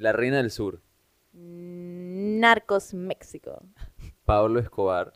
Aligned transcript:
La 0.00 0.12
Reina 0.12 0.38
del 0.38 0.50
Sur. 0.50 0.80
Narcos 1.34 2.94
México. 2.94 3.62
Pablo 4.24 4.58
Escobar. 4.58 5.12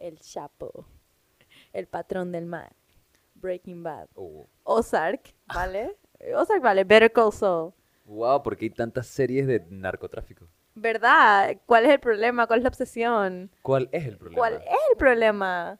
El 0.00 0.18
Chapo. 0.18 0.86
El 1.72 1.86
Patrón 1.86 2.32
del 2.32 2.44
Mar. 2.44 2.74
Breaking 3.36 3.84
Bad. 3.84 4.08
Oh. 4.16 4.48
Ozark, 4.64 5.32
¿vale? 5.46 5.96
Ozark, 6.36 6.60
vale. 6.60 6.82
Better 6.82 7.12
Call 7.12 7.32
Saul. 7.32 7.74
Wow, 8.06 8.42
porque 8.42 8.64
hay 8.64 8.70
tantas 8.70 9.06
series 9.06 9.46
de 9.46 9.64
narcotráfico. 9.70 10.48
¿Verdad? 10.74 11.56
¿Cuál 11.64 11.84
es 11.84 11.92
el 11.92 12.00
problema? 12.00 12.48
¿Cuál 12.48 12.58
es 12.58 12.64
la 12.64 12.70
obsesión? 12.70 13.52
¿Cuál 13.62 13.88
es 13.92 14.04
el 14.04 14.18
problema? 14.18 14.36
¿Cuál 14.36 14.54
es 14.54 14.78
el 14.90 14.96
problema? 14.98 15.78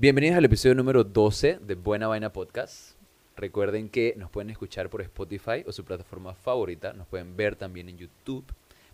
Bienvenidos 0.00 0.36
al 0.36 0.44
episodio 0.44 0.76
número 0.76 1.02
12 1.02 1.58
de 1.60 1.74
Buena 1.74 2.06
Vaina 2.06 2.32
Podcast. 2.32 2.92
Recuerden 3.34 3.88
que 3.88 4.14
nos 4.16 4.30
pueden 4.30 4.48
escuchar 4.48 4.88
por 4.90 5.02
Spotify 5.02 5.64
o 5.66 5.72
su 5.72 5.84
plataforma 5.84 6.34
favorita. 6.34 6.92
Nos 6.92 7.08
pueden 7.08 7.36
ver 7.36 7.56
también 7.56 7.88
en 7.88 7.98
YouTube. 7.98 8.44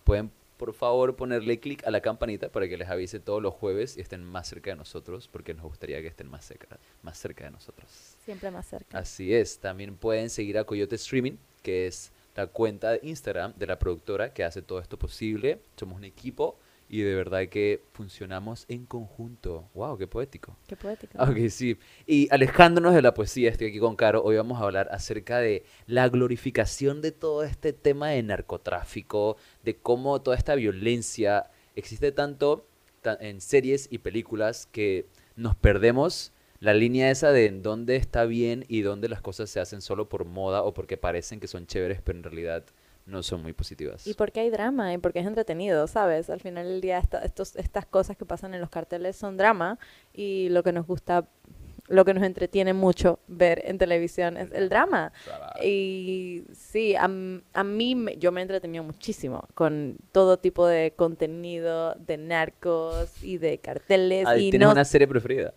Pueden, 0.02 0.30
por 0.56 0.72
favor, 0.72 1.14
ponerle 1.14 1.60
clic 1.60 1.86
a 1.86 1.90
la 1.90 2.00
campanita 2.00 2.48
para 2.48 2.66
que 2.68 2.78
les 2.78 2.88
avise 2.88 3.20
todos 3.20 3.42
los 3.42 3.52
jueves 3.52 3.98
y 3.98 4.00
estén 4.00 4.24
más 4.24 4.48
cerca 4.48 4.70
de 4.70 4.77
nosotros, 4.77 5.28
porque 5.28 5.52
nos 5.52 5.64
gustaría 5.64 6.00
que 6.00 6.06
estén 6.06 6.30
más 6.30 6.46
cerca, 6.46 6.78
más 7.02 7.18
cerca 7.18 7.44
de 7.44 7.50
nosotros. 7.50 8.16
Siempre 8.24 8.50
más 8.50 8.66
cerca. 8.66 8.96
Así 8.96 9.34
es. 9.34 9.58
También 9.58 9.96
pueden 9.96 10.30
seguir 10.30 10.56
a 10.56 10.64
Coyote 10.64 10.94
Streaming, 10.94 11.36
que 11.62 11.86
es 11.86 12.12
la 12.34 12.46
cuenta 12.46 12.92
de 12.92 13.00
Instagram 13.02 13.52
de 13.58 13.66
la 13.66 13.78
productora 13.78 14.33
que 14.33 14.42
hace 14.42 14.62
todo 14.62 14.80
esto 14.80 14.98
posible. 14.98 15.58
Somos 15.77 15.98
un 15.98 16.05
equipo 16.05 16.56
y 16.88 17.00
de 17.02 17.14
verdad 17.14 17.48
que 17.48 17.82
funcionamos 17.92 18.66
en 18.68 18.86
conjunto. 18.86 19.68
¡Wow! 19.74 19.96
¡Qué 19.98 20.06
poético! 20.06 20.56
Qué 20.66 20.77
poético. 20.77 21.16
Ok, 21.22 21.48
sí. 21.48 21.78
Y 22.06 22.28
alejándonos 22.30 22.94
de 22.94 23.02
la 23.02 23.14
poesía, 23.14 23.50
estoy 23.50 23.68
aquí 23.68 23.78
con 23.78 23.96
Caro. 23.96 24.22
Hoy 24.22 24.36
vamos 24.36 24.60
a 24.60 24.64
hablar 24.64 24.88
acerca 24.92 25.38
de 25.38 25.64
la 25.86 26.08
glorificación 26.08 27.00
de 27.02 27.12
todo 27.12 27.42
este 27.42 27.72
tema 27.72 28.10
de 28.10 28.22
narcotráfico, 28.22 29.36
de 29.62 29.77
cómo 29.77 30.20
toda 30.22 30.36
esta 30.36 30.55
violencia 30.55 31.50
existe 31.77 32.12
tanto 32.12 32.66
ta- 33.02 33.18
en 33.20 33.40
series 33.40 33.88
y 33.90 33.98
películas 33.98 34.66
que 34.66 35.06
nos 35.36 35.56
perdemos 35.56 36.32
la 36.60 36.72
línea 36.72 37.10
esa 37.10 37.32
de 37.32 37.46
en 37.46 37.62
dónde 37.62 37.96
está 37.96 38.24
bien 38.24 38.64
y 38.68 38.80
dónde 38.82 39.08
las 39.08 39.20
cosas 39.20 39.50
se 39.50 39.60
hacen 39.60 39.82
solo 39.82 40.08
por 40.08 40.24
moda 40.24 40.62
o 40.62 40.72
porque 40.72 40.96
parecen 40.96 41.40
que 41.40 41.48
son 41.48 41.66
chéveres, 41.66 42.00
pero 42.02 42.16
en 42.18 42.24
realidad 42.24 42.64
no 43.06 43.22
son 43.22 43.42
muy 43.42 43.52
positivas. 43.52 44.06
Y 44.06 44.14
porque 44.14 44.41
hay 44.41 44.50
drama 44.50 44.92
y 44.94 44.98
porque 44.98 45.20
es 45.20 45.27
entretenido, 45.27 45.86
¿sabes? 45.86 46.30
Al 46.30 46.41
final 46.41 46.66
del 46.66 46.80
día 46.80 46.98
esta- 46.98 47.19
estos, 47.24 47.55
estas 47.56 47.86
cosas 47.86 48.16
que 48.16 48.24
pasan 48.24 48.55
en 48.55 48.61
los 48.61 48.70
carteles 48.70 49.16
son 49.16 49.36
drama 49.36 49.78
y 50.12 50.48
lo 50.48 50.62
que 50.62 50.72
nos 50.72 50.86
gusta, 50.86 51.28
lo 51.88 52.05
que 52.06 52.14
nos 52.14 52.22
entretiene 52.22 52.72
mucho 52.72 53.19
ver 53.28 53.62
en 53.66 53.77
televisión 53.77 54.38
es 54.38 54.50
el 54.52 54.70
drama. 54.70 55.12
Y 55.62 56.44
sí, 56.52 56.94
a, 56.96 57.05
a 57.05 57.64
mí 57.64 58.06
yo 58.19 58.33
me 58.33 58.41
he 58.41 58.42
entretenido 58.42 58.83
muchísimo 58.84 59.46
con 59.55 59.98
todo 60.12 60.39
tipo 60.39 60.66
de 60.66 60.94
contenido 60.96 61.94
de 61.96 62.16
narcos 62.16 63.22
y 63.22 63.36
de 63.39 63.58
carteles 63.58 64.27
Ah, 64.27 64.36
y 64.39 64.50
¿Tienes 64.50 64.66
no 64.66 64.72
una 64.72 64.84
serie 64.84 65.06
preferida? 65.06 65.52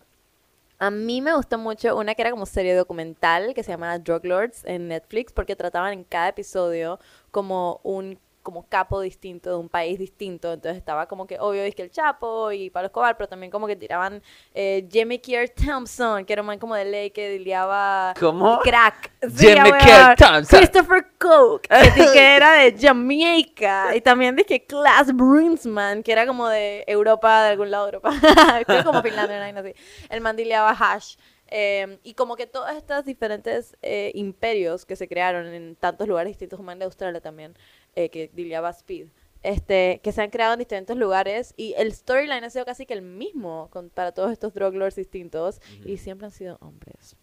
A 0.78 0.90
mí 0.90 1.20
me 1.20 1.34
gustó 1.34 1.58
mucho 1.58 1.96
una 1.96 2.14
que 2.14 2.22
era 2.22 2.30
como 2.30 2.46
serie 2.46 2.74
documental 2.74 3.52
que 3.54 3.62
se 3.62 3.72
llamaba 3.72 3.98
Drug 3.98 4.24
Lords 4.24 4.64
en 4.64 4.88
Netflix 4.88 5.32
porque 5.32 5.56
trataban 5.56 5.92
en 5.92 6.04
cada 6.04 6.28
episodio 6.28 7.00
como 7.30 7.80
un 7.82 8.18
como 8.48 8.66
capo 8.66 9.02
distinto 9.02 9.50
de 9.50 9.56
un 9.56 9.68
país 9.68 9.98
distinto. 9.98 10.54
Entonces 10.54 10.78
estaba 10.78 11.04
como 11.06 11.26
que 11.26 11.38
obvio 11.38 11.62
es 11.64 11.74
que 11.74 11.82
el 11.82 11.90
Chapo 11.90 12.50
y 12.50 12.70
Pablo 12.70 12.86
Escobar, 12.86 13.14
pero 13.18 13.28
también 13.28 13.52
como 13.52 13.66
que 13.66 13.76
tiraban 13.76 14.22
eh, 14.54 14.88
Jimmy 14.90 15.18
Kier 15.18 15.50
Thompson, 15.50 16.24
que 16.24 16.32
era 16.32 16.40
un 16.40 16.46
man 16.46 16.58
como 16.58 16.74
de 16.74 16.86
ley 16.86 17.10
que 17.10 17.28
diliaba 17.28 18.14
¿Cómo? 18.18 18.60
crack. 18.60 19.12
Jimmy 19.36 19.70
weón. 19.70 19.78
Kier 19.80 20.16
Thompson. 20.16 20.60
Christopher 20.60 21.06
Coke, 21.18 21.68
que, 21.68 22.18
era 22.36 22.54
de 22.54 22.74
Jamaica. 22.78 23.94
Y 23.94 24.00
también 24.00 24.34
dije 24.34 24.64
Klaas 24.64 25.14
Brinsman, 25.14 26.02
que 26.02 26.12
era 26.12 26.26
como 26.26 26.48
de 26.48 26.84
Europa, 26.86 27.42
de 27.42 27.50
algún 27.50 27.70
lado 27.70 27.84
de 27.84 27.96
Europa. 27.96 28.10
Como 28.82 29.02
Finlandia, 29.02 29.40
vaina 29.40 29.60
así. 29.60 29.74
El 30.08 30.22
man 30.22 30.36
dileaba 30.36 30.70
hash. 30.70 31.16
Eh, 31.50 31.98
y 32.02 32.14
como 32.14 32.36
que 32.36 32.46
todos 32.46 32.70
estos 32.72 33.04
diferentes 33.04 33.76
eh, 33.80 34.12
imperios 34.14 34.84
que 34.84 34.96
se 34.96 35.08
crearon 35.08 35.46
en 35.46 35.76
tantos 35.76 36.06
lugares 36.06 36.30
distintos, 36.30 36.58
como 36.58 36.72
en 36.72 36.82
Australia 36.82 37.20
también, 37.20 37.56
eh, 37.98 38.10
que 38.10 38.30
dileaba 38.32 38.70
Speed, 38.70 39.08
este, 39.42 40.00
que 40.02 40.10
se 40.12 40.20
han 40.22 40.30
creado 40.30 40.52
en 40.54 40.58
distintos 40.58 40.96
lugares 40.96 41.54
y 41.56 41.74
el 41.78 41.92
storyline 41.92 42.44
ha 42.44 42.50
sido 42.50 42.64
casi 42.64 42.86
que 42.86 42.94
el 42.94 43.02
mismo 43.02 43.68
con- 43.72 43.88
para 43.88 44.12
todos 44.12 44.30
estos 44.32 44.52
drug 44.54 44.74
lords 44.74 44.96
distintos 44.96 45.60
y 45.84 45.96
siempre 45.96 46.26
han 46.26 46.32
sido 46.32 46.58
hombres. 46.60 47.16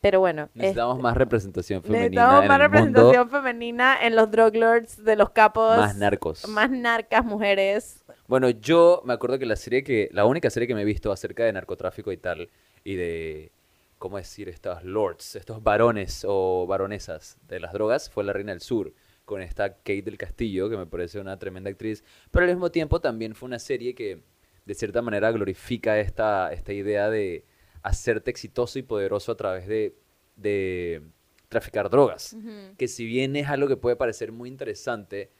Pero 0.00 0.20
bueno, 0.20 0.48
Necesitamos 0.54 0.94
este, 0.96 1.02
más 1.02 1.16
representación 1.16 1.82
femenina 1.82 2.04
necesitamos 2.08 2.42
en 2.42 2.48
más 2.48 2.58
representación 2.60 3.16
mundo. 3.26 3.30
femenina 3.30 3.98
en 4.06 4.16
los 4.16 4.30
drug 4.30 4.54
lords 4.56 5.02
de 5.04 5.16
los 5.16 5.30
capos. 5.30 5.76
Más 5.76 5.96
narcos. 5.96 6.48
Más 6.48 6.70
narcas 6.70 7.24
mujeres. 7.24 8.02
Bueno, 8.26 8.48
yo 8.50 9.02
me 9.04 9.12
acuerdo 9.14 9.38
que 9.38 9.46
la 9.46 9.56
serie 9.56 9.82
que, 9.84 10.08
la 10.12 10.24
única 10.26 10.50
serie 10.50 10.66
que 10.66 10.74
me 10.74 10.82
he 10.82 10.84
visto 10.86 11.12
acerca 11.12 11.44
de 11.44 11.52
narcotráfico 11.52 12.10
y 12.12 12.16
tal, 12.16 12.48
y 12.84 12.94
de, 12.96 13.52
¿cómo 13.98 14.16
decir? 14.18 14.48
Estos 14.48 14.82
lords, 14.84 15.36
estos 15.36 15.62
varones 15.62 16.24
o 16.28 16.66
varonesas 16.66 17.38
de 17.48 17.60
las 17.60 17.72
drogas, 17.72 18.10
fue 18.10 18.24
La 18.24 18.32
Reina 18.32 18.52
del 18.52 18.60
Sur, 18.60 18.92
con 19.26 19.42
esta 19.42 19.74
Kate 19.74 20.02
del 20.02 20.16
Castillo, 20.16 20.70
que 20.70 20.78
me 20.78 20.86
parece 20.86 21.20
una 21.20 21.38
tremenda 21.38 21.68
actriz, 21.68 22.02
pero 22.30 22.46
al 22.46 22.52
mismo 22.52 22.70
tiempo 22.70 23.00
también 23.00 23.34
fue 23.34 23.48
una 23.48 23.58
serie 23.58 23.94
que, 23.94 24.22
de 24.64 24.74
cierta 24.74 25.02
manera, 25.02 25.30
glorifica 25.32 25.98
esta, 25.98 26.52
esta 26.52 26.72
idea 26.72 27.10
de 27.10 27.44
hacerte 27.82 28.30
exitoso 28.30 28.78
y 28.78 28.82
poderoso 28.82 29.32
a 29.32 29.36
través 29.36 29.66
de, 29.66 29.96
de 30.36 31.02
traficar 31.48 31.90
drogas. 31.90 32.36
Que 32.78 32.88
si 32.88 33.04
bien 33.04 33.36
es 33.36 33.48
algo 33.48 33.68
que 33.68 33.76
puede 33.76 33.96
parecer 33.96 34.32
muy 34.32 34.48
interesante, 34.48 35.30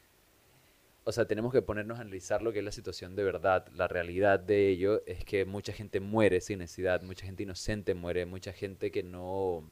o 1.05 1.11
sea, 1.13 1.25
tenemos 1.25 1.53
que 1.53 1.61
ponernos 1.61 1.99
a 1.99 2.01
analizar 2.01 2.41
lo 2.41 2.51
que 2.51 2.59
es 2.59 2.65
la 2.65 2.73
situación 2.73 3.15
de 3.15 3.23
verdad. 3.23 3.65
La 3.73 3.87
realidad 3.87 4.41
de 4.41 4.67
ello 4.67 5.01
es 5.05 5.23
que 5.23 5.45
mucha 5.45 5.71
gente 5.71 6.01
muere 6.01 6.41
sin 6.41 6.59
necesidad, 6.59 7.01
mucha 7.03 7.25
gente 7.25 7.43
inocente 7.43 7.93
muere, 7.93 8.25
mucha 8.25 8.51
gente 8.51 8.91
que 8.91 9.03
no 9.03 9.71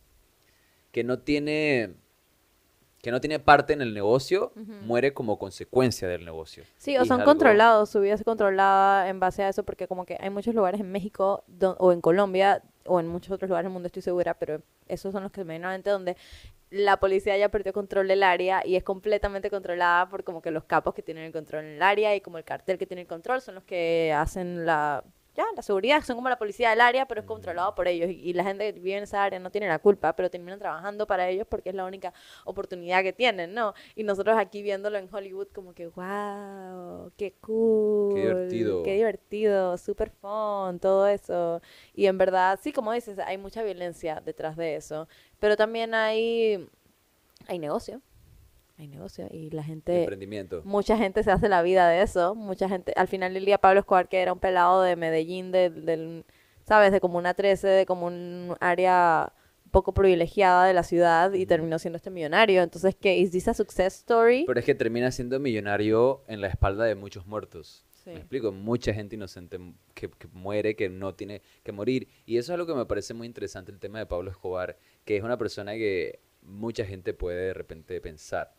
que 0.94 1.04
no 1.04 1.20
tiene 1.20 1.96
que 3.06 3.12
no 3.12 3.22
tiene 3.22 3.38
parte 3.38 3.72
en 3.74 3.84
el 3.84 3.94
negocio, 3.94 4.52
muere 4.82 5.14
como 5.14 5.38
consecuencia 5.38 6.08
del 6.08 6.26
negocio. 6.26 6.64
Sí, 6.76 6.98
o 6.98 7.06
son 7.06 7.20
algo- 7.22 7.34
controlados, 7.34 7.88
su 7.92 8.00
vida 8.02 8.16
es 8.16 8.24
controlada 8.24 9.10
en 9.10 9.20
base 9.20 9.44
a 9.44 9.50
eso, 9.50 9.62
porque 9.64 9.88
como 9.88 10.08
que 10.08 10.18
hay 10.20 10.32
muchos 10.32 10.56
lugares 10.56 10.82
en 10.82 10.92
México 10.92 11.44
o 11.78 11.92
en 11.92 12.02
Colombia 12.02 12.64
o 12.88 13.00
en 13.00 13.08
muchos 13.08 13.32
otros 13.32 13.48
lugares 13.48 13.66
del 13.66 13.74
mundo, 13.74 13.86
estoy 13.86 14.02
segura, 14.02 14.34
pero 14.34 14.64
esos 14.88 15.12
son 15.12 15.22
los 15.22 15.32
que 15.32 15.44
me 15.44 15.54
vienen 15.54 15.66
a 15.66 15.70
la 15.70 15.76
mente 15.76 15.92
donde 15.92 16.18
la 16.72 16.98
policía 17.00 17.38
ya 17.38 17.50
perdió 17.50 17.74
control 17.74 18.08
del 18.08 18.24
área 18.24 18.64
y 18.66 18.76
es 18.76 18.84
completamente 18.84 19.52
controlada 19.52 20.10
por 20.10 20.24
como 20.24 20.42
que 20.42 20.50
los 20.50 20.64
capos 20.64 20.96
que 20.96 21.04
tienen 21.04 21.26
el 21.26 21.32
control 21.32 21.64
en 21.66 21.72
el 21.76 21.84
área 21.84 22.16
y 22.16 22.22
como 22.22 22.40
el 22.40 22.44
cartel 22.44 22.80
que 22.80 22.88
tiene 22.88 23.02
el 23.02 23.08
control 23.08 23.40
son 23.40 23.54
los 23.54 23.64
que 23.66 24.12
hacen 24.18 24.66
la 24.66 25.04
ya 25.36 25.46
la 25.56 25.62
seguridad, 25.62 26.02
son 26.04 26.16
como 26.16 26.30
la 26.30 26.38
policía 26.38 26.70
del 26.70 26.82
área, 26.82 27.08
pero 27.08 27.22
es 27.22 27.28
controlado 27.28 27.76
por 27.76 27.88
ellos 27.88 28.10
y, 28.10 28.14
y 28.14 28.34
la 28.34 28.44
gente 28.44 28.74
que 28.74 28.80
vive 28.80 28.98
en 28.98 29.04
esa 29.04 29.24
área 29.24 29.40
no 29.40 29.52
tiene 29.52 29.68
la 29.68 29.80
culpa, 29.80 30.16
pero 30.16 30.30
terminan 30.30 30.60
trabajando 30.60 31.06
para 31.06 31.30
ellos 31.30 31.46
porque 31.50 31.70
es 31.70 31.76
la 31.76 31.86
única 31.86 32.14
oportunidad 32.46 33.04
que 33.04 33.14
tienen, 33.14 33.54
¿no? 33.54 33.74
Y 33.96 34.04
nosotros 34.04 34.38
aquí 34.38 34.62
viéndolo 34.62 34.98
en 34.98 35.14
Hollywood 35.14 35.48
como 35.54 35.74
que, 35.74 35.88
wow, 35.88 37.12
qué 37.18 37.34
cool. 37.42 38.16
divertido. 38.16 38.84
Qué 38.84 38.94
divertido, 38.96 39.78
super 39.78 40.10
fun, 40.10 40.80
todo 40.80 41.08
eso. 41.08 41.62
Y 41.94 42.06
en 42.08 42.18
verdad, 42.18 42.60
sí, 42.62 42.72
como 42.72 42.92
dices, 42.94 43.20
hay 43.20 43.38
mucha 43.38 43.64
violencia 43.64 44.22
detrás 44.26 44.56
de 44.56 44.76
eso. 44.76 45.08
Pero 45.40 45.56
también 45.58 45.94
hay, 45.94 46.68
hay 47.48 47.60
negocio. 47.60 48.02
Hay 48.78 48.88
negocio. 48.88 49.28
Y 49.32 49.50
la 49.52 49.64
gente, 49.64 50.00
Emprendimiento. 50.02 50.62
mucha 50.66 50.98
gente 50.98 51.24
se 51.24 51.32
hace 51.32 51.48
la 51.48 51.62
vida 51.62 51.88
de 51.90 52.02
eso. 52.02 52.36
Mucha 52.36 52.68
gente, 52.68 52.92
al 52.96 53.08
final 53.08 53.34
del 53.34 53.46
día, 53.46 53.58
Pablo 53.58 53.80
Escobar, 53.80 54.10
que 54.10 54.22
era 54.22 54.34
un 54.34 54.40
pelado 54.40 54.82
de 54.82 54.96
Medellín, 54.98 55.52
de- 55.52 55.70
del, 55.70 56.26
¿sabes? 56.66 56.92
De 56.92 57.00
como 57.00 57.18
una 57.18 57.34
13, 57.34 57.68
de 57.68 57.86
como 57.86 58.08
un 58.08 58.56
área 58.60 59.32
poco 59.72 59.94
privilegiada 59.94 60.66
de 60.66 60.74
la 60.74 60.84
ciudad 60.84 61.34
y 61.34 61.46
terminó 61.46 61.80
siendo 61.80 61.98
este 61.98 62.10
millonario. 62.10 62.64
Entonces, 62.64 62.96
¿qué? 62.96 63.18
¿Is 63.18 63.32
this 63.32 63.48
a 63.48 63.54
success 63.54 63.96
story? 64.00 64.44
Pero 64.48 64.60
es 64.60 64.66
que 64.66 64.76
termina 64.76 65.12
siendo 65.12 65.40
millonario 65.40 66.24
en 66.28 66.42
la 66.42 66.48
espalda 66.48 66.84
de 66.86 66.96
muchos 66.96 67.26
muertos. 67.26 67.86
Sí. 67.92 68.12
Me 68.12 68.18
explico, 68.18 68.52
mucha 68.52 68.94
gente 68.94 69.16
inocente 69.16 69.58
que, 69.94 70.10
que 70.10 70.28
muere, 70.34 70.76
que 70.76 70.90
no 70.90 71.16
tiene 71.16 71.42
que 71.64 71.72
morir. 71.72 72.08
Y 72.26 72.38
eso 72.38 72.52
es 72.52 72.60
algo 72.60 72.68
que 72.68 72.76
me 72.78 72.86
parece 72.86 73.14
muy 73.14 73.26
interesante, 73.26 73.72
el 73.72 73.80
tema 73.80 74.00
de 74.00 74.06
Pablo 74.06 74.30
Escobar, 74.32 74.78
que 75.06 75.18
es 75.18 75.24
una 75.24 75.38
persona 75.38 75.74
que 75.74 76.20
mucha 76.42 76.86
gente 76.86 77.14
puede 77.16 77.48
de 77.48 77.54
repente 77.56 78.00
pensar 78.02 78.54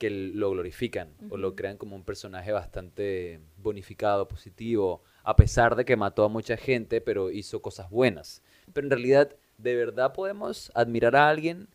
que 0.00 0.10
lo 0.10 0.50
glorifican 0.50 1.14
o 1.28 1.36
lo 1.36 1.54
crean 1.54 1.76
como 1.76 1.94
un 1.94 2.04
personaje 2.04 2.50
bastante 2.50 3.38
bonificado, 3.58 4.26
positivo, 4.26 5.04
a 5.22 5.36
pesar 5.36 5.76
de 5.76 5.84
que 5.84 5.94
mató 5.94 6.24
a 6.24 6.28
mucha 6.28 6.56
gente, 6.56 7.00
pero 7.00 7.30
hizo 7.30 7.62
cosas 7.62 7.90
buenas. 7.90 8.42
Pero 8.72 8.86
en 8.86 8.90
realidad, 8.90 9.36
¿de 9.58 9.76
verdad 9.76 10.12
podemos 10.12 10.72
admirar 10.74 11.14
a 11.14 11.28
alguien 11.28 11.68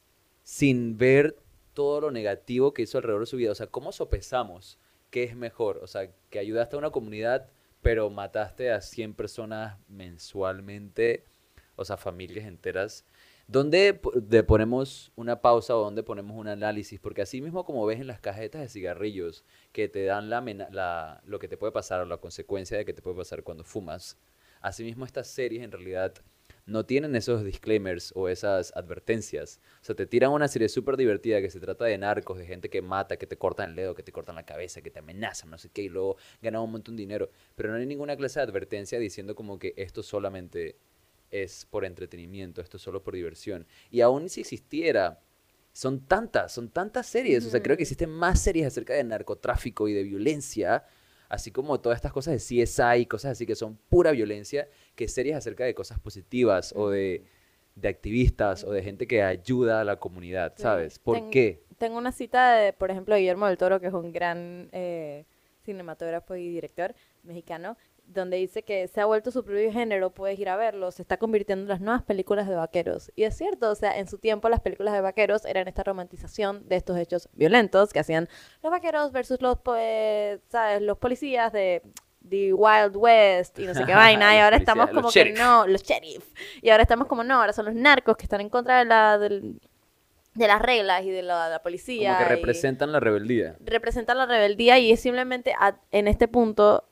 sin 0.44 0.98
ver 0.98 1.38
todo 1.76 2.02
lo 2.02 2.10
negativo 2.12 2.74
que 2.74 2.82
hizo 2.82 2.98
alrededor 2.98 3.22
de 3.22 3.28
su 3.28 3.38
vida. 3.38 3.52
O 3.52 3.56
sea, 3.56 3.68
¿cómo 3.68 3.92
sopesamos 3.92 4.80
qué 5.12 5.24
es 5.24 5.36
mejor? 5.36 5.78
O 5.84 5.88
sea, 5.88 6.10
que 6.32 6.40
ayudaste 6.40 6.76
a 6.76 6.80
una 6.80 6.90
comunidad, 6.90 7.52
pero 7.84 8.10
mataste 8.10 8.72
a 8.72 8.82
100 8.82 9.14
personas 9.14 9.78
mensualmente, 9.88 11.26
o 11.76 11.86
sea, 11.86 11.98
familias 11.98 12.48
enteras. 12.48 13.06
¿Dónde 13.48 13.94
po- 13.94 14.12
de 14.12 14.44
ponemos 14.44 15.12
una 15.16 15.42
pausa 15.42 15.76
o 15.76 15.82
dónde 15.84 16.02
ponemos 16.04 16.36
un 16.38 16.48
análisis? 16.48 17.00
Porque 17.00 17.22
así 17.22 17.42
mismo 17.42 17.64
como 17.64 17.86
ves 17.86 18.00
en 18.00 18.08
las 18.08 18.20
cajetas 18.20 18.62
de 18.62 18.70
cigarrillos 18.70 19.46
que 19.72 19.88
te 19.88 20.04
dan 20.06 20.30
la, 20.30 20.42
la- 20.72 21.22
lo 21.26 21.40
que 21.40 21.48
te 21.48 21.58
puede 21.58 21.72
pasar 21.72 22.02
o 22.02 22.06
la 22.06 22.18
consecuencia 22.18 22.78
de 22.78 22.86
que 22.86 22.94
te 22.94 23.02
puede 23.04 23.18
pasar 23.18 23.44
cuando 23.44 23.64
fumas, 23.64 24.18
asimismo 24.62 25.06
estas 25.06 25.28
series 25.28 25.64
en 25.64 25.72
realidad 25.72 26.14
no 26.66 26.86
tienen 26.88 27.16
esos 27.16 27.44
disclaimers 27.44 28.12
o 28.16 28.28
esas 28.30 28.76
advertencias. 28.76 29.62
O 29.82 29.86
sea, 29.86 29.96
te 29.96 30.08
tiran 30.08 30.32
una 30.32 30.48
serie 30.48 30.68
súper 30.70 30.98
divertida 30.98 31.40
que 31.42 31.52
se 31.52 31.60
trata 31.60 31.86
de 31.86 31.98
narcos, 32.00 32.40
de 32.40 32.46
gente 32.48 32.70
que 32.72 32.82
mata, 32.82 33.18
que 33.18 33.28
te 33.28 33.38
cortan 33.38 33.72
el 33.72 33.76
dedo, 33.76 33.94
que 33.94 34.02
te 34.04 34.12
cortan 34.12 34.36
la 34.36 34.46
cabeza, 34.48 34.82
que 34.82 34.90
te 34.90 35.00
amenazan, 35.00 35.52
no 35.52 35.60
sé 35.60 35.70
qué, 35.70 35.84
y 35.84 35.90
luego 35.90 36.18
ganan 36.42 36.62
un 36.62 36.72
montón 36.72 36.96
de 36.96 37.02
dinero. 37.02 37.30
Pero 37.56 37.70
no 37.70 37.76
hay 37.78 37.86
ninguna 37.86 38.16
clase 38.18 38.40
de 38.40 38.46
advertencia 38.46 38.98
diciendo 38.98 39.36
como 39.36 39.60
que 39.60 39.74
esto 39.78 40.02
solamente 40.02 40.78
es 41.32 41.66
por 41.66 41.86
entretenimiento, 41.86 42.62
esto 42.62 42.78
es 42.78 42.84
solo 42.84 43.04
por 43.04 43.16
diversión. 43.16 43.66
Y 43.92 44.02
aún 44.02 44.30
si 44.30 44.42
existiera, 44.42 45.20
son 45.74 46.06
tantas, 46.06 46.54
son 46.54 46.70
tantas 46.70 47.06
series. 47.08 47.46
O 47.46 47.50
sea, 47.50 47.62
creo 47.62 47.76
que 47.78 47.84
existen 47.84 48.10
más 48.10 48.40
series 48.42 48.68
acerca 48.68 48.94
de 48.94 49.04
narcotráfico 49.04 49.88
y 49.88 49.94
de 49.94 50.04
violencia, 50.04 50.86
así 51.28 51.52
como 51.52 51.82
todas 51.82 51.98
estas 51.98 52.14
cosas 52.14 52.34
de 52.34 52.40
CSI 52.64 53.02
y 53.02 53.06
cosas 53.08 53.32
así 53.34 53.46
que 53.46 53.56
son 53.56 53.78
pura 53.90 54.12
violencia, 54.12 54.70
que 54.96 55.08
series 55.08 55.36
acerca 55.36 55.66
de 55.66 55.74
cosas 55.76 56.00
positivas 56.00 56.74
o 56.76 56.90
de, 56.90 57.26
de 57.76 57.88
activistas 57.90 58.64
o 58.64 58.72
de 58.72 58.84
gente 58.84 59.06
que 59.08 59.22
ayuda 59.22 59.82
a 59.82 59.84
la 59.84 59.98
comunidad. 60.00 60.54
¿sabes? 60.56 61.00
¿Por 61.00 61.18
Ten- 61.18 61.32
qué? 61.32 61.64
Tengo 61.78 61.98
una 61.98 62.14
cita 62.14 62.56
de, 62.56 62.72
por 62.72 62.90
ejemplo, 62.90 63.18
Guillermo 63.18 63.48
del 63.48 63.58
Toro, 63.58 63.82
que 63.82 63.88
es 63.88 63.94
un 63.94 64.14
gran 64.14 64.70
eh, 64.72 65.26
cinematógrafo 65.66 66.36
y 66.38 66.48
director 66.50 66.96
mexicano, 67.24 67.76
donde 68.08 68.38
dice 68.38 68.64
que 68.64 68.88
se 68.88 69.02
ha 69.02 69.06
vuelto 69.06 69.32
su 69.32 69.44
propio 69.44 69.72
género, 69.72 70.10
puedes 70.12 70.40
ir 70.40 70.48
a 70.50 70.56
verlo, 70.56 70.92
se 70.92 71.02
está 71.02 71.18
convirtiendo 71.18 71.64
en 71.64 71.70
las 71.70 71.82
nuevas 71.82 72.04
películas 72.04 72.48
de 72.48 72.56
vaqueros. 72.56 73.12
Y 73.16 73.24
es 73.24 73.36
cierto, 73.36 73.70
o 73.72 73.76
sea, 73.76 73.98
en 74.00 74.08
su 74.08 74.18
tiempo 74.20 74.48
las 74.48 74.62
películas 74.62 74.94
de 74.94 75.02
vaqueros 75.02 75.44
eran 75.46 75.68
esta 75.68 75.84
romantización 75.84 76.68
de 76.70 76.76
estos 76.78 76.98
hechos 76.98 77.28
violentos 77.34 77.92
que 77.92 78.00
hacían 78.00 78.30
los 78.64 78.72
vaqueros 78.72 79.12
versus 79.12 79.42
los, 79.42 79.60
pues, 79.60 80.40
¿sabes? 80.50 80.82
los 80.82 80.98
policías 80.98 81.52
de 81.52 81.82
The 82.30 82.54
Wild 82.54 82.96
West 82.96 83.60
y 83.60 83.66
no 83.68 83.74
sé 83.74 83.86
qué 83.86 83.94
vaina, 83.96 84.36
y 84.36 84.40
ahora 84.40 84.58
estamos 84.58 84.90
como 84.90 85.10
que 85.12 85.20
sheriff. 85.20 85.38
no, 85.38 85.68
los 85.68 85.84
sheriff. 85.84 86.34
Y 86.62 86.70
ahora 86.70 86.84
estamos 86.84 87.08
como 87.08 87.24
no, 87.24 87.36
ahora 87.42 87.54
son 87.54 87.66
los 87.66 87.76
narcos 87.76 88.16
que 88.18 88.24
están 88.24 88.42
en 88.42 88.50
contra 88.50 88.80
de 88.80 88.86
la, 88.86 89.18
del- 89.18 89.60
de 90.34 90.48
las 90.48 90.62
reglas 90.62 91.04
y 91.04 91.10
de 91.12 91.22
la, 91.22 91.48
la 91.50 91.62
policía. 91.64 92.16
Como 92.18 92.28
que 92.28 92.36
representan 92.36 92.92
la 92.92 93.00
rebeldía. 93.00 93.56
representan 93.62 94.18
la 94.18 94.26
rebeldía 94.26 94.78
y 94.80 94.92
es 94.92 95.00
simplemente 95.00 95.54
a- 95.58 95.78
en 95.92 96.08
este 96.08 96.28
punto 96.28 96.84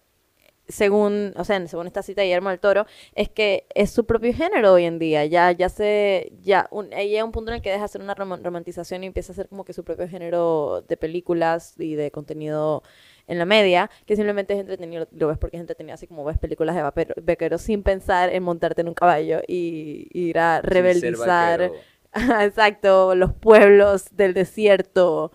según 0.68 1.34
o 1.36 1.44
sea 1.44 1.66
según 1.68 1.88
esta 1.88 2.02
cita 2.04 2.22
de 2.22 2.28
Guillermo 2.28 2.50
del 2.50 2.60
Toro 2.60 2.86
es 3.16 3.28
que 3.30 3.66
es 3.76 3.92
su 3.92 4.06
propio 4.06 4.34
género 4.34 4.74
hoy 4.74 4.86
en 4.86 4.98
día 4.98 5.26
ya 5.26 5.52
ya 5.52 5.68
se 5.70 6.32
ya 6.42 6.68
un, 6.72 6.90
ya 6.90 7.04
llega 7.04 7.26
un 7.26 7.32
punto 7.34 7.52
en 7.52 7.56
el 7.58 7.62
que 7.62 7.70
deja 7.70 7.80
de 7.82 7.86
hacer 7.86 8.02
una 8.02 8.16
rom- 8.16 8.42
romantización 8.42 9.04
y 9.04 9.08
empieza 9.08 9.34
a 9.34 9.36
ser 9.36 9.50
como 9.50 9.66
que 9.66 9.74
su 9.74 9.84
propio 9.84 10.08
género 10.08 10.84
de 10.88 10.96
películas 10.96 11.76
y 11.78 11.96
de 11.96 12.12
contenido 12.12 12.82
en 13.28 13.40
la 13.40 13.46
media 13.46 13.90
que 14.06 14.16
simplemente 14.16 14.54
es 14.54 14.60
entretenido 14.62 15.08
lo 15.12 15.28
ves 15.28 15.38
porque 15.38 15.58
es 15.58 15.62
entretenido 15.62 15.96
así 15.96 16.08
como 16.08 16.24
ves 16.24 16.38
películas 16.38 16.76
de 16.76 16.82
vaquero- 17.26 17.58
sin 17.58 17.84
pensar 17.84 18.30
en 18.34 18.44
montarte 18.44 18.82
en 18.82 18.88
un 18.88 18.94
caballo 18.94 19.42
y 19.48 20.08
ir 20.14 20.40
a 20.40 20.62
rebeldizar. 20.62 21.72
Exacto, 22.42 23.16
los 23.16 23.34
pueblos 23.34 24.06
del 24.16 24.34
desierto 24.34 25.32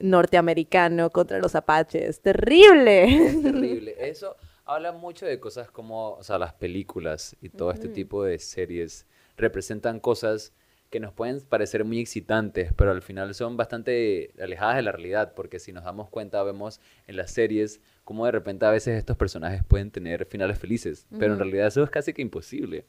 norteamericano 0.00 1.10
contra 1.10 1.38
los 1.38 1.54
apaches. 1.54 2.20
¡Terrible! 2.20 3.04
Es 3.26 3.42
terrible. 3.42 3.94
Eso 3.98 4.36
habla 4.72 4.92
mucho 4.92 5.26
de 5.26 5.38
cosas 5.40 5.70
como, 5.70 6.12
o 6.12 6.22
sea, 6.22 6.38
las 6.38 6.54
películas 6.54 7.36
y 7.40 7.48
todo 7.48 7.70
este 7.70 7.88
tipo 7.88 8.24
de 8.24 8.38
series 8.38 9.06
representan 9.36 10.00
cosas 10.00 10.52
que 10.92 11.00
nos 11.00 11.14
pueden 11.14 11.40
parecer 11.40 11.86
muy 11.86 12.00
excitantes, 12.00 12.74
pero 12.74 12.90
al 12.90 13.00
final 13.00 13.34
son 13.34 13.56
bastante 13.56 14.34
alejadas 14.38 14.76
de 14.76 14.82
la 14.82 14.92
realidad, 14.92 15.32
porque 15.34 15.58
si 15.58 15.72
nos 15.72 15.84
damos 15.84 16.10
cuenta, 16.10 16.42
vemos 16.42 16.80
en 17.06 17.16
las 17.16 17.30
series 17.30 17.80
cómo 18.04 18.26
de 18.26 18.32
repente 18.32 18.66
a 18.66 18.70
veces 18.70 18.98
estos 18.98 19.16
personajes 19.16 19.64
pueden 19.64 19.90
tener 19.90 20.26
finales 20.26 20.58
felices, 20.58 21.06
pero 21.18 21.32
en 21.32 21.38
realidad 21.38 21.68
eso 21.68 21.82
es 21.82 21.88
casi 21.88 22.12
que 22.12 22.20
imposible. 22.20 22.84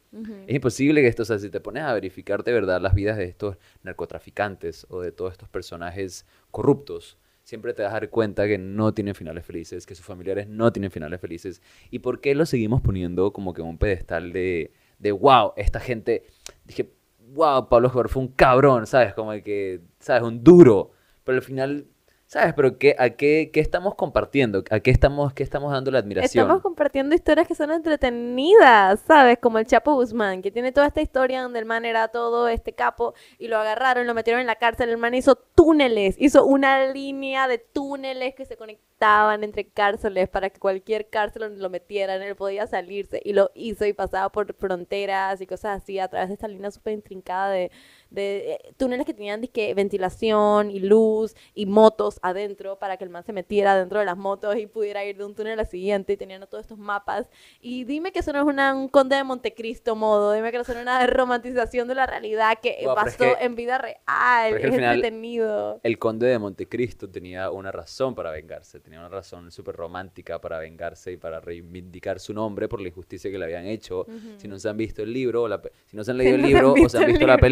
Es 0.47 0.55
imposible 0.55 1.01
que 1.01 1.07
esto, 1.07 1.21
o 1.21 1.25
sea, 1.25 1.39
si 1.39 1.49
te 1.49 1.61
pones 1.61 1.83
a 1.83 1.93
verificar 1.93 2.43
de 2.43 2.51
verdad 2.51 2.81
las 2.81 2.93
vidas 2.93 3.17
de 3.17 3.23
estos 3.23 3.55
narcotraficantes 3.83 4.85
o 4.89 4.99
de 4.99 5.13
todos 5.13 5.31
estos 5.31 5.47
personajes 5.47 6.25
corruptos, 6.51 7.17
siempre 7.43 7.73
te 7.73 7.83
vas 7.83 7.91
a 7.91 7.99
dar 7.99 8.09
cuenta 8.09 8.47
que 8.47 8.57
no 8.57 8.93
tienen 8.93 9.15
finales 9.15 9.45
felices, 9.45 9.85
que 9.85 9.95
sus 9.95 10.05
familiares 10.05 10.47
no 10.47 10.71
tienen 10.71 10.91
finales 10.91 11.19
felices. 11.19 11.61
¿Y 11.91 11.99
por 11.99 12.21
qué 12.21 12.35
lo 12.35 12.45
seguimos 12.45 12.81
poniendo 12.81 13.33
como 13.33 13.53
que 13.53 13.61
un 13.61 13.77
pedestal 13.77 14.33
de, 14.33 14.71
de 14.99 15.11
wow, 15.11 15.53
esta 15.57 15.79
gente, 15.79 16.23
dije, 16.65 16.93
wow, 17.33 17.67
Pablo 17.69 17.87
Escobar 17.87 18.09
fue 18.09 18.23
un 18.23 18.29
cabrón, 18.29 18.87
¿sabes? 18.87 19.13
Como 19.13 19.31
que, 19.43 19.81
¿sabes? 19.99 20.23
Un 20.23 20.43
duro. 20.43 20.91
Pero 21.23 21.37
al 21.37 21.43
final, 21.43 21.87
¿sabes? 22.33 22.53
Pero 22.55 22.79
¿qué, 22.79 22.95
¿a 22.97 23.11
qué, 23.11 23.51
qué 23.53 23.59
estamos 23.59 23.93
compartiendo? 23.93 24.63
¿A 24.71 24.79
qué 24.79 24.89
estamos, 24.89 25.33
qué 25.33 25.43
estamos 25.43 25.71
dando 25.71 25.91
la 25.91 25.99
admiración? 25.99 26.45
Estamos 26.45 26.63
compartiendo 26.63 27.13
historias 27.13 27.47
que 27.47 27.53
son 27.53 27.69
entretenidas, 27.69 29.01
¿sabes? 29.07 29.37
Como 29.37 29.59
el 29.59 29.67
Chapo 29.67 29.93
Guzmán, 29.93 30.41
que 30.41 30.49
tiene 30.49 30.71
toda 30.71 30.87
esta 30.87 31.01
historia 31.01 31.43
donde 31.43 31.59
el 31.59 31.65
man 31.65 31.85
era 31.85 32.07
todo 32.07 32.47
este 32.47 32.73
capo 32.73 33.13
y 33.37 33.49
lo 33.49 33.57
agarraron, 33.57 34.07
lo 34.07 34.15
metieron 34.15 34.41
en 34.41 34.47
la 34.47 34.55
cárcel. 34.55 34.89
El 34.89 34.97
man 34.97 35.13
hizo 35.13 35.35
túneles, 35.35 36.15
hizo 36.17 36.43
una 36.43 36.91
línea 36.91 37.47
de 37.47 37.59
túneles 37.59 38.33
que 38.33 38.45
se 38.45 38.57
conectaban 38.57 39.43
entre 39.43 39.67
cárceles 39.67 40.27
para 40.27 40.49
que 40.49 40.59
cualquier 40.59 41.09
cárcel 41.09 41.59
lo 41.59 41.69
metieran, 41.69 42.23
él 42.23 42.35
podía 42.35 42.65
salirse. 42.65 43.21
Y 43.23 43.33
lo 43.33 43.51
hizo 43.53 43.85
y 43.85 43.93
pasaba 43.93 44.29
por 44.29 44.51
fronteras 44.55 45.39
y 45.39 45.45
cosas 45.45 45.83
así 45.83 45.99
a 45.99 46.07
través 46.07 46.29
de 46.29 46.33
esta 46.33 46.47
línea 46.47 46.71
súper 46.71 46.93
intrincada 46.93 47.51
de, 47.51 47.71
de 48.13 48.53
eh, 48.53 48.73
túneles 48.77 49.05
que 49.05 49.13
tenían 49.13 49.41
disque, 49.41 49.73
ventilación 49.73 50.71
y 50.71 50.79
luz 50.79 51.35
y 51.53 51.65
motos 51.65 52.19
adentro 52.21 52.77
para 52.79 52.95
que 52.97 53.03
el 53.03 53.09
man 53.09 53.23
se 53.25 53.33
metiera 53.33 53.75
dentro 53.77 53.99
de 53.99 54.05
las 54.05 54.15
motos 54.17 54.55
y 54.55 54.67
pudiera 54.67 55.03
ir 55.03 55.17
de 55.17 55.25
un 55.25 55.35
túnel 55.35 55.59
al 55.59 55.67
siguiente 55.67 56.13
y 56.13 56.17
tenían 56.17 56.45
todos 56.47 56.61
estos 56.61 56.77
mapas. 56.77 57.27
Y 57.59 57.83
dime 57.83 58.11
que 58.11 58.19
eso 58.19 58.31
no 58.31 58.39
es 58.39 58.45
una- 58.45 58.73
un 58.75 58.87
conde 58.87 59.15
de 59.15 59.23
Montecristo 59.23 59.95
modo, 59.95 60.31
dime 60.31 60.51
que 60.51 60.57
no 60.57 60.61
es 60.63 60.69
una 60.69 61.05
romantización 61.07 61.87
de 61.87 61.95
la 61.95 62.05
realidad 62.05 62.57
que 62.61 62.77
es 62.79 62.87
pasó 62.87 63.17
que- 63.17 63.35
en 63.43 63.55
vida 63.55 63.77
real, 63.79 64.53
es 64.55 64.63
es, 64.63 64.75
final- 64.75 64.95
entretenido. 64.95 65.79
El 65.83 65.97
conde 65.99 66.27
de 66.27 66.37
Montecristo 66.39 67.09
tenía 67.09 67.49
una 67.51 67.71
razón 67.71 68.13
para 68.15 68.31
vengarse, 68.31 68.79
tenía 68.79 68.99
una 68.99 69.09
razón 69.09 69.51
súper 69.51 69.75
romántica 69.75 70.39
para 70.39 70.59
vengarse 70.59 71.11
y 71.11 71.17
para 71.17 71.39
reivindicar 71.39 72.19
su 72.19 72.33
nombre 72.33 72.67
por 72.67 72.79
la 72.81 72.87
injusticia 72.89 73.31
que 73.31 73.37
le 73.37 73.45
habían 73.45 73.65
hecho. 73.65 74.05
Si 74.37 74.47
no 74.47 74.59
se 74.59 74.69
han 74.69 74.77
visto 74.77 75.01
el 75.01 75.11
libro, 75.11 75.43
o 75.43 75.47
la 75.47 75.61
pe- 75.61 75.71
si 75.85 75.97
no 75.97 76.03
se 76.03 76.11
han 76.11 76.17
leído 76.17 76.35
el 76.35 76.41
no 76.41 76.47
libro 76.47 76.73
o 76.73 76.89
se 76.89 76.97
han 76.97 77.05
visto 77.07 77.25
la 77.25 77.33
libro. 77.35 77.47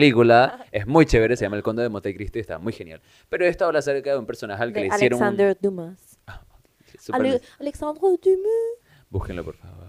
Película, 0.57 0.69
es 0.71 0.87
muy 0.87 1.05
chévere, 1.05 1.35
se 1.37 1.45
llama 1.45 1.57
El 1.57 1.63
conde 1.63 1.83
de 1.83 1.89
Montecristo 1.89 2.37
y 2.37 2.41
está 2.41 2.57
muy 2.59 2.73
genial. 2.73 3.01
Pero 3.29 3.45
esto 3.45 3.65
habla 3.65 3.79
acerca 3.79 4.11
de 4.11 4.17
un 4.17 4.25
personaje 4.25 4.61
al 4.63 4.73
que 4.73 4.81
De 4.81 4.87
le 4.89 4.95
hicieron 4.95 5.17
un- 5.19 5.23
Alexander 5.23 5.57
Dumas. 5.59 6.19
Ale- 7.13 7.41
Alexandre 7.59 8.01
Dumas. 8.21 8.49
Búsquenlo, 9.09 9.43
por 9.43 9.55
favor. 9.55 9.87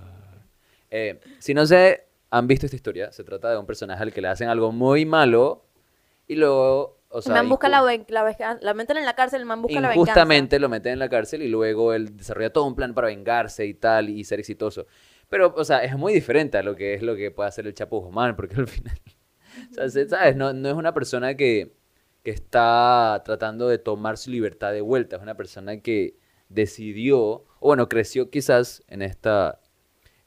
Eh, 0.90 1.20
si 1.38 1.54
no 1.54 1.64
se 1.66 2.06
han 2.30 2.46
visto 2.46 2.66
esta 2.66 2.76
historia, 2.76 3.12
se 3.12 3.24
trata 3.24 3.50
de 3.50 3.58
un 3.58 3.66
personaje 3.66 4.02
al 4.02 4.12
que 4.12 4.20
le 4.20 4.28
hacen 4.28 4.48
algo 4.48 4.72
muy 4.72 5.04
malo 5.06 5.64
y 6.26 6.34
luego, 6.36 7.00
o 7.08 7.18
El 7.18 7.22
sea, 7.22 7.34
man 7.34 7.48
busca 7.48 7.68
la, 7.68 7.82
la 8.08 8.58
la 8.60 8.74
meten 8.74 8.96
en 8.98 9.04
la 9.04 9.14
cárcel, 9.14 9.40
el 9.40 9.46
man 9.46 9.62
busca 9.62 9.74
la 9.80 9.88
venganza. 9.88 10.00
injustamente 10.00 10.58
lo 10.58 10.68
meten 10.68 10.92
en 10.94 10.98
la 10.98 11.08
cárcel 11.08 11.42
y 11.42 11.48
luego 11.48 11.92
él 11.92 12.16
desarrolla 12.16 12.52
todo 12.52 12.64
un 12.64 12.74
plan 12.74 12.94
para 12.94 13.08
vengarse 13.08 13.66
y 13.66 13.74
tal 13.74 14.08
y 14.10 14.24
ser 14.24 14.40
exitoso. 14.40 14.86
Pero, 15.28 15.54
o 15.56 15.64
sea, 15.64 15.82
es 15.82 15.96
muy 15.96 16.12
diferente 16.12 16.58
a 16.58 16.62
lo 16.62 16.76
que 16.76 16.94
es 16.94 17.02
lo 17.02 17.16
que 17.16 17.30
puede 17.30 17.48
hacer 17.48 17.66
el 17.66 17.74
Chapo 17.74 18.00
Guzmán, 18.00 18.36
porque 18.36 18.54
al 18.56 18.66
final, 18.68 18.98
o 19.70 19.74
sea, 19.74 19.88
se- 19.88 20.08
¿sabes? 20.08 20.36
No, 20.36 20.52
no 20.52 20.68
es 20.68 20.74
una 20.74 20.94
persona 20.94 21.34
que, 21.36 21.72
que 22.22 22.30
está 22.30 23.22
tratando 23.24 23.68
de 23.68 23.78
tomar 23.78 24.16
su 24.18 24.30
libertad 24.30 24.72
de 24.72 24.80
vuelta, 24.80 25.16
es 25.16 25.22
una 25.22 25.36
persona 25.36 25.80
que 25.80 26.16
decidió, 26.48 27.18
o 27.20 27.44
bueno, 27.60 27.88
creció 27.88 28.30
quizás 28.30 28.82
en 28.88 29.02
esta, 29.02 29.60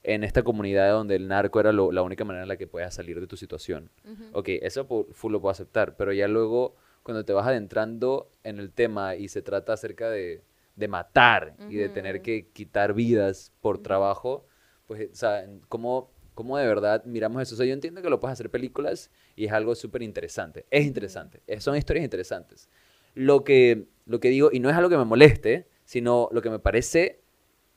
en 0.03 0.23
esta 0.23 0.43
comunidad 0.43 0.91
donde 0.91 1.15
el 1.15 1.27
narco 1.27 1.59
era 1.59 1.71
lo- 1.71 1.91
la 1.91 2.01
única 2.03 2.25
manera 2.25 2.43
en 2.43 2.49
la 2.49 2.57
que 2.57 2.67
puedas 2.67 2.93
salir 2.93 3.19
de 3.19 3.27
tu 3.27 3.37
situación. 3.37 3.89
Ujú. 4.03 4.23
Ok, 4.33 4.49
eso 4.61 4.85
full 5.11 5.31
lo 5.31 5.41
puedo 5.41 5.51
aceptar, 5.51 5.95
pero 5.95 6.11
ya 6.13 6.27
luego 6.27 6.75
cuando 7.03 7.23
te 7.23 7.33
vas 7.33 7.47
adentrando 7.47 8.29
en 8.43 8.59
el 8.59 8.71
tema 8.71 9.15
y 9.15 9.27
se 9.27 9.41
trata 9.41 9.73
acerca 9.73 10.09
de, 10.09 10.43
de 10.75 10.87
matar 10.87 11.55
y 11.69 11.75
de 11.75 11.89
tener 11.89 12.21
que 12.21 12.47
quitar 12.51 12.93
vidas 12.93 13.53
por 13.61 13.77
trabajo, 13.81 14.45
pues, 14.87 15.09
o 15.11 15.15
sea, 15.15 15.45
¿cómo, 15.69 16.11
cómo 16.35 16.57
de 16.57 16.67
verdad 16.67 17.03
miramos 17.05 17.41
eso? 17.41 17.55
O 17.55 17.57
sea, 17.57 17.65
yo 17.65 17.73
entiendo 17.73 18.01
que 18.01 18.09
lo 18.09 18.19
puedes 18.19 18.33
hacer 18.33 18.51
películas 18.51 19.09
y 19.35 19.45
es 19.45 19.51
algo 19.51 19.73
súper 19.73 20.03
interesante. 20.03 20.65
Es 20.69 20.85
interesante, 20.85 21.41
eh, 21.47 21.59
son 21.59 21.75
historias 21.75 22.03
interesantes. 22.03 22.69
Lo 23.15 23.43
que, 23.43 23.87
lo 24.05 24.19
que 24.19 24.29
digo, 24.29 24.49
y 24.51 24.59
no 24.59 24.69
es 24.69 24.75
algo 24.75 24.89
que 24.89 24.97
me 24.97 25.05
moleste, 25.05 25.67
sino 25.85 26.29
lo 26.31 26.41
que 26.41 26.49
me 26.49 26.59
parece 26.59 27.21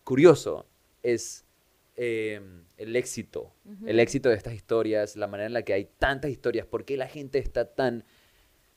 curioso 0.04 0.66
es 1.02 1.46
eh, 1.96 2.40
el 2.76 2.96
éxito. 2.96 3.52
El 3.86 3.96
Ujú. 3.96 4.00
éxito 4.00 4.28
de 4.28 4.34
estas 4.34 4.54
historias, 4.54 5.16
la 5.16 5.26
manera 5.26 5.46
en 5.46 5.52
la 5.52 5.62
que 5.62 5.72
hay 5.72 5.88
tantas 5.98 6.30
historias, 6.30 6.66
por 6.66 6.84
qué 6.84 6.96
la 6.96 7.06
gente 7.06 7.38
está 7.38 7.64
tan 7.74 8.04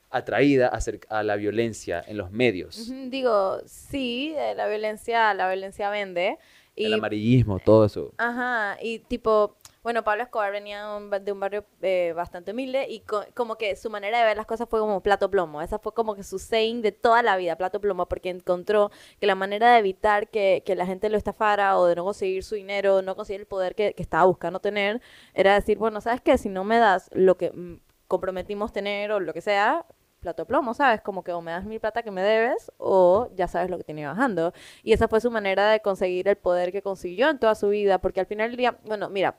atraída 0.09 0.67
a, 0.67 0.79
a 1.17 1.23
la 1.23 1.35
violencia 1.37 2.03
en 2.05 2.17
los 2.17 2.31
medios. 2.31 2.89
Ujú, 2.89 3.09
Digo, 3.09 3.61
sí, 3.65 4.33
eh, 4.37 4.53
la 4.55 4.67
violencia, 4.67 5.33
la 5.33 5.47
violencia 5.47 5.89
vende. 5.89 6.37
Y, 6.75 6.85
El 6.85 6.93
amarillismo, 6.95 7.59
todo 7.59 7.85
eso. 7.85 8.13
Ajá, 8.17 8.77
y 8.81 8.99
tipo, 8.99 9.57
bueno, 9.83 10.03
Pablo 10.03 10.21
Escobar 10.23 10.51
venía 10.51 10.85
de 11.21 11.31
un 11.31 11.39
barrio 11.39 11.65
eh, 11.81 12.13
bastante 12.15 12.51
humilde 12.51 12.85
y 12.87 12.99
co- 13.01 13.25
como 13.33 13.55
que 13.57 13.75
su 13.75 13.89
manera 13.89 14.19
de 14.19 14.25
ver 14.25 14.37
las 14.37 14.45
cosas 14.45 14.69
fue 14.69 14.79
como 14.79 15.01
plato 15.01 15.29
plomo. 15.31 15.59
Esa 15.61 15.79
fue 15.79 15.91
como 15.93 16.13
que 16.15 16.23
su 16.23 16.37
saying 16.37 16.83
de 16.83 16.91
toda 16.91 17.23
la 17.23 17.35
vida, 17.35 17.55
plato 17.55 17.81
plomo, 17.81 18.05
porque 18.07 18.29
encontró 18.29 18.91
que 19.19 19.25
la 19.25 19.33
manera 19.33 19.73
de 19.73 19.79
evitar 19.79 20.29
que, 20.29 20.61
que 20.65 20.75
la 20.75 20.85
gente 20.85 21.09
lo 21.09 21.17
estafara 21.17 21.77
o 21.79 21.87
de 21.87 21.95
no 21.95 22.03
conseguir 22.03 22.43
su 22.43 22.53
dinero, 22.55 23.01
no 23.01 23.15
conseguir 23.15 23.41
el 23.41 23.47
poder 23.47 23.73
que, 23.73 23.93
que 23.95 24.03
estaba 24.03 24.25
buscando 24.25 24.59
tener, 24.59 25.01
era 25.33 25.55
decir, 25.55 25.77
bueno, 25.79 25.99
¿sabes 25.99 26.21
qué? 26.21 26.37
Si 26.37 26.49
no 26.49 26.63
me 26.63 26.77
das 26.77 27.09
lo 27.13 27.37
que 27.37 27.49
mm, 27.51 27.77
comprometimos 28.07 28.71
tener 28.71 29.11
o 29.11 29.19
lo 29.19 29.33
que 29.33 29.41
sea, 29.41 29.85
plato 30.19 30.45
plomo, 30.45 30.73
¿sabes? 30.75 31.01
Como 31.01 31.23
que 31.23 31.31
o 31.33 31.41
me 31.41 31.51
das 31.51 31.65
mi 31.65 31.79
plata 31.79 32.03
que 32.03 32.11
me 32.11 32.21
debes 32.21 32.71
o 32.77 33.29
ya 33.35 33.47
sabes 33.47 33.69
lo 33.71 33.77
que 33.77 33.83
tiene 33.83 34.05
bajando. 34.05 34.53
Y 34.83 34.93
esa 34.93 35.07
fue 35.07 35.21
su 35.21 35.31
manera 35.31 35.69
de 35.71 35.79
conseguir 35.81 36.27
el 36.27 36.35
poder 36.37 36.71
que 36.71 36.81
consiguió 36.83 37.29
en 37.29 37.39
toda 37.39 37.55
su 37.55 37.69
vida, 37.69 37.97
porque 37.99 38.19
al 38.19 38.27
final 38.27 38.49
del 38.51 38.57
día, 38.57 38.77
bueno, 38.85 39.09
mira, 39.09 39.37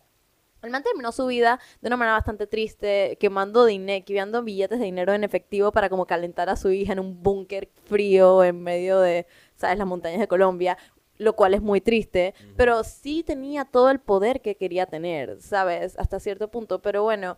el 0.63 0.71
man 0.71 0.83
terminó 0.83 1.13
su 1.13 1.27
vida 1.27 1.59
de 1.81 1.89
una 1.89 1.97
manera 1.97 2.17
bastante 2.17 2.47
triste, 2.47 3.17
quemando 3.21 3.65
dinero, 3.65 4.05
quemando 4.05 4.43
billetes 4.43 4.79
de 4.79 4.85
dinero 4.85 5.13
en 5.13 5.25
efectivo 5.25 5.73
para 5.73 5.89
como 5.89 6.07
calentar 6.07 6.49
a 6.49 6.57
su 6.57 6.71
hija 6.71 6.93
en 6.93 7.01
un 7.01 7.23
búnker 7.23 7.69
frío 7.85 8.45
en 8.45 8.63
medio 8.63 9.01
de, 9.01 9.27
¿sabes?, 9.57 9.79
las 9.79 9.87
montañas 9.87 10.21
de 10.21 10.29
Colombia, 10.29 10.79
lo 11.19 11.35
cual 11.35 11.55
es 11.55 11.63
muy 11.63 11.81
triste, 11.81 12.35
pero 12.57 12.85
sí 12.85 13.23
tenía 13.23 13.65
todo 13.65 13.91
el 13.91 14.01
poder 14.01 14.41
que 14.41 14.57
quería 14.57 14.87
tener, 14.87 15.41
¿sabes?, 15.41 15.99
hasta 15.99 16.21
cierto 16.21 16.49
punto, 16.49 16.81
pero 16.81 17.03
bueno, 17.03 17.37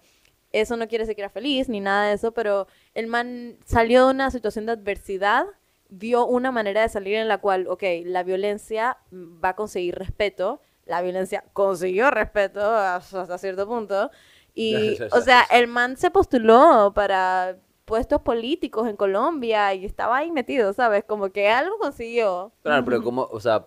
eso 0.52 0.76
no 0.76 0.86
quiere 0.86 1.02
decir 1.02 1.16
que 1.16 1.22
era 1.22 1.30
feliz 1.30 1.68
ni 1.68 1.80
nada 1.80 2.08
de 2.08 2.14
eso, 2.14 2.32
pero 2.32 2.66
el 2.94 3.08
man 3.08 3.56
salió 3.64 4.06
de 4.06 4.12
una 4.12 4.30
situación 4.30 4.66
de 4.66 4.72
adversidad, 4.72 5.46
vio 5.88 6.26
una 6.26 6.52
manera 6.52 6.82
de 6.82 6.88
salir 6.88 7.16
en 7.16 7.28
la 7.28 7.38
cual, 7.38 7.66
ok, 7.68 7.82
la 8.04 8.22
violencia 8.22 8.98
va 9.12 9.50
a 9.50 9.56
conseguir 9.56 9.96
respeto, 9.96 10.60
la 10.86 11.02
violencia 11.02 11.44
consiguió 11.52 12.10
respeto 12.10 12.60
hasta 12.62 13.38
cierto 13.38 13.66
punto, 13.66 14.10
y, 14.54 14.98
o 15.10 15.20
sea, 15.20 15.42
el 15.50 15.66
man 15.66 15.96
se 15.96 16.10
postuló 16.10 16.92
para 16.94 17.58
puestos 17.84 18.22
políticos 18.22 18.88
en 18.88 18.96
Colombia 18.96 19.74
y 19.74 19.84
estaba 19.84 20.18
ahí 20.18 20.30
metido, 20.30 20.72
¿sabes? 20.72 21.04
Como 21.04 21.30
que 21.30 21.48
algo 21.48 21.78
consiguió. 21.78 22.52
Claro, 22.62 22.84
pero 22.84 23.02
como, 23.02 23.28
o 23.30 23.40
sea, 23.40 23.66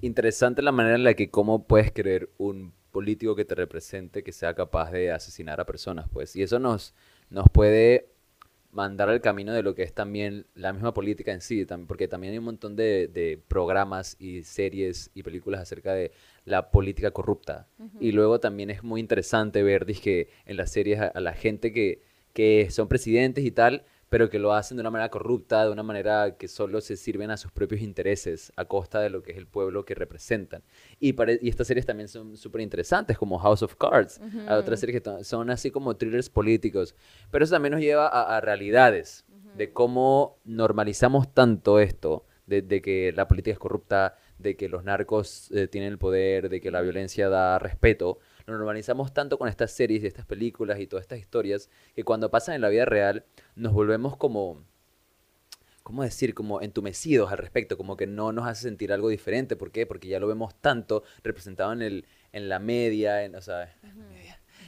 interesante 0.00 0.60
la 0.60 0.72
manera 0.72 0.96
en 0.96 1.04
la 1.04 1.14
que 1.14 1.30
cómo 1.30 1.64
puedes 1.64 1.92
creer 1.92 2.30
un 2.36 2.74
político 2.90 3.34
que 3.34 3.44
te 3.44 3.54
represente 3.54 4.22
que 4.22 4.32
sea 4.32 4.54
capaz 4.54 4.90
de 4.90 5.12
asesinar 5.12 5.60
a 5.60 5.66
personas, 5.66 6.06
pues. 6.12 6.36
Y 6.36 6.42
eso 6.42 6.58
nos, 6.58 6.94
nos 7.30 7.46
puede 7.50 8.13
mandar 8.74 9.08
al 9.08 9.20
camino 9.20 9.52
de 9.52 9.62
lo 9.62 9.74
que 9.74 9.84
es 9.84 9.94
también 9.94 10.46
la 10.54 10.72
misma 10.72 10.92
política 10.92 11.32
en 11.32 11.40
sí, 11.40 11.64
porque 11.86 12.08
también 12.08 12.32
hay 12.32 12.38
un 12.38 12.44
montón 12.44 12.74
de, 12.74 13.08
de 13.08 13.40
programas 13.48 14.16
y 14.18 14.42
series 14.42 15.10
y 15.14 15.22
películas 15.22 15.60
acerca 15.60 15.94
de 15.94 16.10
la 16.44 16.70
política 16.70 17.12
corrupta. 17.12 17.68
Y 18.00 18.12
luego 18.12 18.40
también 18.40 18.70
es 18.70 18.82
muy 18.82 19.00
interesante 19.00 19.62
ver, 19.62 19.86
dizque, 19.86 20.28
en 20.44 20.56
las 20.56 20.72
series 20.72 21.00
a, 21.00 21.06
a 21.06 21.20
la 21.20 21.34
gente 21.34 21.72
que, 21.72 22.02
que 22.32 22.68
son 22.70 22.88
presidentes 22.88 23.44
y 23.44 23.52
tal, 23.52 23.84
pero 24.14 24.30
que 24.30 24.38
lo 24.38 24.52
hacen 24.52 24.76
de 24.76 24.82
una 24.82 24.92
manera 24.92 25.10
corrupta, 25.10 25.64
de 25.64 25.72
una 25.72 25.82
manera 25.82 26.36
que 26.36 26.46
solo 26.46 26.80
se 26.80 26.96
sirven 26.96 27.32
a 27.32 27.36
sus 27.36 27.50
propios 27.50 27.80
intereses, 27.80 28.52
a 28.54 28.64
costa 28.64 29.00
de 29.00 29.10
lo 29.10 29.24
que 29.24 29.32
es 29.32 29.38
el 29.38 29.48
pueblo 29.48 29.84
que 29.84 29.96
representan. 29.96 30.62
Y, 31.00 31.16
estas 31.48 31.66
series 31.66 31.84
también 31.84 32.06
son 32.06 32.36
súper 32.36 32.60
interesantes, 32.60 33.18
como 33.18 33.40
House 33.40 33.64
of 33.64 33.74
Cards. 33.74 34.20
Otras 34.48 34.78
series 34.78 35.02
que 35.02 35.24
son 35.24 35.50
así 35.50 35.72
como 35.72 35.96
thrillers 35.96 36.30
políticos. 36.30 36.94
Pero 37.32 37.44
eso 37.44 37.56
también 37.56 37.72
nos 37.72 37.80
lleva 37.80 38.06
a, 38.06 38.36
a 38.36 38.40
realidades 38.40 39.24
de 39.56 39.72
cómo 39.72 40.38
normalizamos 40.44 41.34
tanto 41.34 41.80
esto, 41.80 42.24
de, 42.46 42.62
de 42.62 42.82
que 42.82 43.12
la 43.16 43.26
política 43.26 43.54
es 43.54 43.58
corrupta, 43.58 44.14
de 44.38 44.56
que 44.56 44.68
los 44.68 44.84
narcos 44.84 45.50
eh, 45.50 45.66
tienen 45.66 45.90
el 45.90 45.98
poder, 45.98 46.50
de 46.50 46.60
que 46.60 46.70
la 46.70 46.82
violencia 46.82 47.28
da 47.28 47.58
respeto. 47.58 48.20
Lo 48.46 48.56
normalizamos 48.58 49.12
tanto 49.14 49.38
con 49.38 49.48
estas 49.48 49.70
series 49.70 50.02
y 50.02 50.06
estas 50.06 50.26
películas 50.26 50.78
y 50.78 50.86
todas 50.86 51.02
estas 51.04 51.18
historias 51.18 51.70
que 51.94 52.04
cuando 52.04 52.30
pasan 52.30 52.54
en 52.54 52.60
la 52.60 52.68
vida 52.68 52.84
real 52.84 53.24
nos 53.56 53.72
volvemos 53.72 54.16
como, 54.16 54.62
¿cómo 55.82 56.02
decir? 56.02 56.34
Como 56.34 56.60
entumecidos 56.60 57.32
al 57.32 57.38
respecto, 57.38 57.78
como 57.78 57.96
que 57.96 58.06
no 58.06 58.32
nos 58.32 58.46
hace 58.46 58.62
sentir 58.62 58.92
algo 58.92 59.08
diferente. 59.08 59.56
¿Por 59.56 59.70
qué? 59.70 59.86
Porque 59.86 60.08
ya 60.08 60.20
lo 60.20 60.26
vemos 60.26 60.54
tanto 60.60 61.04
representado 61.22 61.72
en, 61.72 61.82
el, 61.82 62.06
en 62.32 62.48
la 62.48 62.58
media, 62.58 63.24
en, 63.24 63.34
o 63.34 63.40
sea, 63.40 63.74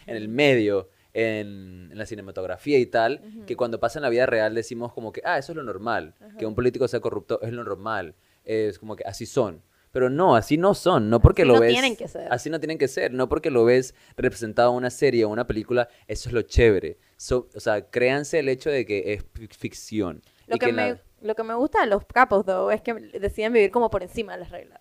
en 0.06 0.16
el 0.16 0.28
medio, 0.28 0.88
en, 1.12 1.88
en 1.90 1.98
la 1.98 2.06
cinematografía 2.06 2.78
y 2.78 2.86
tal, 2.86 3.20
que 3.46 3.56
cuando 3.56 3.78
pasa 3.80 3.98
en 3.98 4.04
la 4.04 4.08
vida 4.08 4.26
real 4.26 4.54
decimos 4.54 4.92
como 4.92 5.12
que, 5.12 5.20
ah, 5.24 5.38
eso 5.38 5.52
es 5.52 5.56
lo 5.56 5.62
normal, 5.62 6.14
que 6.38 6.46
un 6.46 6.54
político 6.54 6.88
sea 6.88 7.00
corrupto 7.00 7.40
es 7.42 7.52
lo 7.52 7.64
normal, 7.64 8.14
es 8.44 8.78
como 8.78 8.96
que 8.96 9.04
así 9.04 9.26
son. 9.26 9.62
Pero 9.96 10.10
no, 10.10 10.36
así 10.36 10.58
no 10.58 10.74
son, 10.74 11.08
no 11.08 11.20
porque 11.20 11.40
Así 11.40 11.48
lo 11.48 11.54
no 11.54 11.60
ves. 11.60 11.72
tienen 11.72 11.96
que 11.96 12.06
ser. 12.06 12.30
Así 12.30 12.50
no 12.50 12.60
tienen 12.60 12.76
que 12.76 12.86
ser, 12.86 13.14
no 13.14 13.30
porque 13.30 13.50
lo 13.50 13.64
ves 13.64 13.94
representado 14.14 14.70
en 14.72 14.76
una 14.76 14.90
serie 14.90 15.24
o 15.24 15.30
una 15.30 15.46
película, 15.46 15.88
eso 16.06 16.28
es 16.28 16.34
lo 16.34 16.42
chévere. 16.42 16.98
So- 17.16 17.48
o 17.54 17.60
sea, 17.60 17.88
créanse 17.88 18.38
el 18.40 18.50
hecho 18.50 18.68
de 18.68 18.84
que 18.84 19.14
es 19.14 19.24
fic- 19.32 19.54
ficción. 19.54 20.20
Lo 20.48 20.56
y 20.56 20.58
que, 20.58 20.66
que 20.66 20.72
me, 20.74 20.90
la- 20.90 21.00
lo 21.22 21.34
que 21.34 21.42
me 21.44 21.54
gusta 21.54 21.80
de 21.80 21.86
los 21.86 22.04
capos, 22.04 22.44
though, 22.44 22.70
es 22.70 22.82
que 22.82 22.92
deciden 22.92 23.54
vivir 23.54 23.70
como 23.70 23.88
por 23.88 24.02
encima 24.02 24.34
de 24.34 24.40
las 24.40 24.50
reglas. 24.50 24.80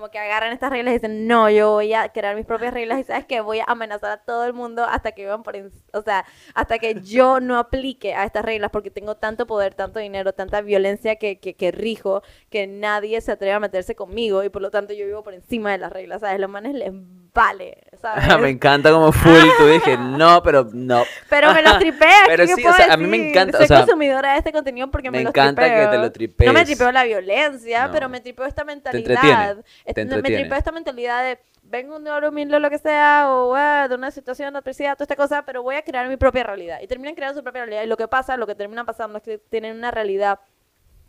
Como 0.00 0.10
que 0.10 0.18
agarran 0.18 0.54
estas 0.54 0.70
reglas 0.70 0.92
y 0.92 0.94
dicen, 0.94 1.26
no, 1.26 1.50
yo 1.50 1.72
voy 1.72 1.92
a 1.92 2.08
crear 2.08 2.34
mis 2.34 2.46
propias 2.46 2.72
reglas 2.72 3.00
y 3.00 3.04
sabes 3.04 3.26
que 3.26 3.42
voy 3.42 3.58
a 3.60 3.64
amenazar 3.66 4.10
a 4.12 4.16
todo 4.16 4.46
el 4.46 4.54
mundo 4.54 4.82
hasta 4.84 5.12
que 5.12 5.24
vivan 5.24 5.42
por 5.42 5.54
o 5.92 6.00
sea, 6.00 6.24
hasta 6.54 6.78
que 6.78 7.02
yo 7.02 7.38
no 7.40 7.58
aplique 7.58 8.14
a 8.14 8.24
estas 8.24 8.42
reglas 8.42 8.70
porque 8.70 8.90
tengo 8.90 9.18
tanto 9.18 9.46
poder, 9.46 9.74
tanto 9.74 9.98
dinero, 9.98 10.32
tanta 10.32 10.62
violencia 10.62 11.16
que, 11.16 11.38
que, 11.38 11.52
que 11.52 11.70
rijo, 11.70 12.22
que 12.48 12.66
nadie 12.66 13.20
se 13.20 13.32
atreve 13.32 13.52
a 13.52 13.60
meterse 13.60 13.94
conmigo 13.94 14.42
y 14.42 14.48
por 14.48 14.62
lo 14.62 14.70
tanto 14.70 14.94
yo 14.94 15.04
vivo 15.04 15.22
por 15.22 15.34
encima 15.34 15.70
de 15.70 15.76
las 15.76 15.92
reglas, 15.92 16.22
¿sabes? 16.22 16.40
Los 16.40 16.48
manes 16.48 16.74
les 16.74 16.94
vale, 17.34 17.78
¿sabes? 18.00 18.38
me 18.38 18.48
encanta 18.50 18.90
como 18.90 19.12
full, 19.12 19.54
tú 19.58 19.66
dije, 19.66 19.96
no, 19.98 20.42
pero 20.42 20.68
no. 20.72 21.04
Pero 21.28 21.52
me 21.54 21.62
los 21.62 21.78
tripeo. 21.78 22.08
Pero 22.26 22.46
¿qué 22.46 22.56
sí, 22.56 22.66
o 22.66 22.72
sea, 22.72 22.92
a 22.92 22.96
mí 22.96 23.06
me 23.06 23.18
decir? 23.18 23.30
encanta, 23.30 23.58
o 23.60 23.64
Soy 23.64 23.68
sea, 23.68 23.78
consumidora 23.78 24.32
de 24.32 24.38
este 24.38 24.52
contenido 24.52 24.90
porque 24.90 25.10
me, 25.10 25.22
me 25.22 25.22
encanta 25.22 25.70
que 25.74 25.88
tripeo. 25.88 25.90
te 25.90 25.98
lo 25.98 26.10
No 26.44 26.52
me 26.52 26.64
tripees. 26.64 26.64
tripeo 26.64 26.92
la 26.92 27.04
violencia, 27.04 27.88
No. 27.88 27.92
pero 27.92 28.08
me 28.08 28.20
tripeo 28.20 28.46
esta 28.46 28.64
mentalidad. 28.64 29.56
te 29.84 29.90
Este, 29.90 30.04
me 30.04 30.22
tripeo 30.22 30.56
esta 30.58 30.72
mentalidad 30.72 31.22
de 31.22 31.38
vengo 31.62 31.96
un 31.96 32.04
lugar 32.04 32.24
humilde 32.24 32.56
o 32.56 32.58
lo 32.58 32.68
que 32.70 32.78
sea, 32.78 33.26
o 33.30 33.54
ah, 33.54 33.86
de 33.88 33.94
una 33.94 34.10
situación 34.10 34.52
de 34.52 34.58
adversidad, 34.58 34.94
toda 34.94 35.04
esta 35.04 35.16
cosa, 35.16 35.42
pero 35.44 35.62
voy 35.62 35.76
a 35.76 35.82
crear 35.82 36.08
mi 36.08 36.16
propia 36.16 36.42
realidad. 36.42 36.78
Y 36.82 36.88
terminan 36.88 37.14
creando 37.14 37.38
su 37.38 37.44
propia 37.44 37.62
realidad. 37.64 37.84
Y 37.84 37.86
lo 37.86 37.96
que 37.96 38.08
pasa, 38.08 38.36
lo 38.36 38.46
que 38.46 38.56
termina 38.56 38.84
pasando 38.84 39.18
es 39.18 39.22
que 39.24 39.38
tienen 39.38 39.76
una 39.76 39.90
realidad 39.92 40.40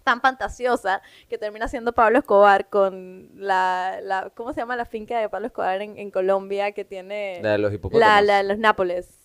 tan 0.04 0.22
fantasiosa 0.22 1.02
que 1.30 1.38
termina 1.38 1.68
siendo 1.68 1.94
Pablo 1.94 2.20
Escobar 2.20 2.70
con 2.70 3.30
la, 3.36 4.00
la 4.02 4.32
¿cómo 4.36 4.54
se 4.54 4.60
llama 4.62 4.76
la 4.76 4.86
finca 4.86 5.20
de 5.20 5.30
Pablo 5.30 5.48
Escobar 5.48 5.82
en, 5.82 5.98
en 5.98 6.12
Colombia 6.12 6.72
que 6.74 6.86
tiene 6.86 7.40
La 7.42 7.52
de 7.54 7.58
los 7.60 7.74
hipopótamos. 7.74 8.00
la, 8.08 8.22
la- 8.22 8.44
los 8.44 8.58
Nápoles. 8.58 9.20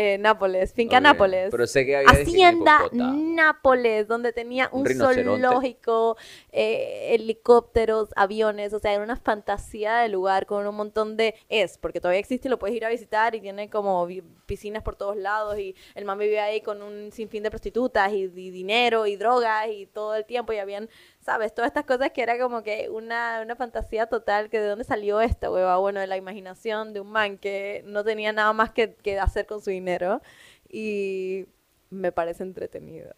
Eh, 0.00 0.16
Nápoles, 0.16 0.72
finca 0.74 1.00
Nápoles. 1.00 1.50
Pero 1.50 1.66
sé 1.66 1.84
que 1.84 1.96
había 1.96 2.12
dizque 2.12 2.30
un 2.30 2.68
Hacienda. 2.68 2.88
Nápoles, 2.92 4.06
donde 4.06 4.32
tenía 4.32 4.68
Un 4.70 4.86
un, 4.86 4.96
zoológico, 4.96 6.16
eh, 6.52 7.16
helicópteros, 7.16 8.10
aviones, 8.14 8.72
o 8.74 8.78
sea, 8.78 8.92
era 8.92 9.02
una 9.02 9.16
fantasía 9.16 9.96
de 9.96 10.08
lugar 10.08 10.46
con 10.46 10.64
un 10.64 10.76
montón 10.76 11.16
de... 11.16 11.34
Es, 11.48 11.78
porque 11.78 12.00
todavía 12.00 12.20
existe 12.20 12.46
y 12.46 12.50
lo 12.50 12.60
puedes 12.60 12.76
ir 12.76 12.84
a 12.84 12.90
visitar 12.90 13.34
y 13.34 13.40
tiene 13.40 13.70
como 13.70 14.06
piscinas 14.46 14.84
por 14.84 14.94
todos 14.94 15.16
lados 15.16 15.58
y 15.58 15.74
el 15.96 16.04
man 16.04 16.16
vivía 16.16 16.44
ahí 16.44 16.60
con 16.60 16.80
un 16.80 17.10
sinfín 17.10 17.42
de 17.42 17.50
prostitutas 17.50 18.12
y, 18.12 18.30
y 18.36 18.50
dinero 18.50 19.04
y 19.04 19.16
drogas 19.16 19.66
y 19.68 19.86
todo 19.86 20.14
el 20.14 20.24
tiempo 20.24 20.52
y 20.52 20.58
habían, 20.58 20.88
¿sabes? 21.20 21.54
Todas 21.54 21.68
estas 21.70 21.84
cosas 21.84 22.10
que 22.12 22.22
era 22.22 22.38
como 22.38 22.62
que 22.62 22.88
una, 22.90 23.40
una 23.42 23.56
fantasía 23.56 24.06
total, 24.06 24.50
que 24.50 24.60
de 24.60 24.68
dónde 24.68 24.84
salió 24.84 25.20
esta 25.20 25.50
hueva, 25.50 25.76
bueno, 25.78 26.00
de 26.00 26.06
la 26.06 26.16
imaginación 26.16 26.92
de 26.92 27.00
un 27.00 27.10
man 27.10 27.38
que 27.38 27.82
no 27.86 28.04
tenía 28.04 28.32
nada 28.32 28.52
más 28.52 28.70
que, 28.72 28.94
que 28.94 29.18
hacer 29.18 29.46
con 29.46 29.60
su 29.60 29.70
dinero 29.70 30.22
y 30.68 31.46
me 31.90 32.12
parece 32.12 32.42
entretenido. 32.42 33.14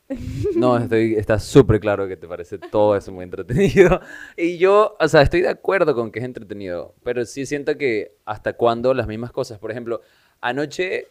No, 0.54 0.76
estoy, 0.78 1.14
está 1.16 1.38
súper 1.38 1.80
claro 1.80 2.06
que 2.08 2.16
te 2.16 2.28
parece 2.28 2.58
todo 2.58 2.96
eso 2.96 3.12
muy 3.12 3.24
entretenido. 3.24 4.00
Y 4.36 4.58
yo, 4.58 4.96
o 5.00 5.08
sea, 5.08 5.22
estoy 5.22 5.42
de 5.42 5.48
acuerdo 5.48 5.94
con 5.94 6.10
que 6.12 6.20
es 6.20 6.24
entretenido, 6.24 6.94
pero 7.02 7.24
sí 7.24 7.46
siento 7.46 7.76
que 7.76 8.16
hasta 8.24 8.52
cuándo 8.54 8.94
las 8.94 9.06
mismas 9.08 9.32
cosas. 9.32 9.58
Por 9.58 9.70
ejemplo, 9.70 10.00
anoche, 10.40 11.08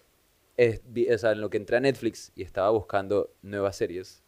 vi- 0.86 1.12
o 1.12 1.18
sea, 1.18 1.32
en 1.32 1.42
lo 1.42 1.50
que 1.50 1.58
entré 1.58 1.78
a 1.78 1.80
Netflix 1.80 2.32
y 2.36 2.44
estaba 2.44 2.70
buscando 2.70 3.34
nuevas 3.42 3.76
series, 3.76 4.24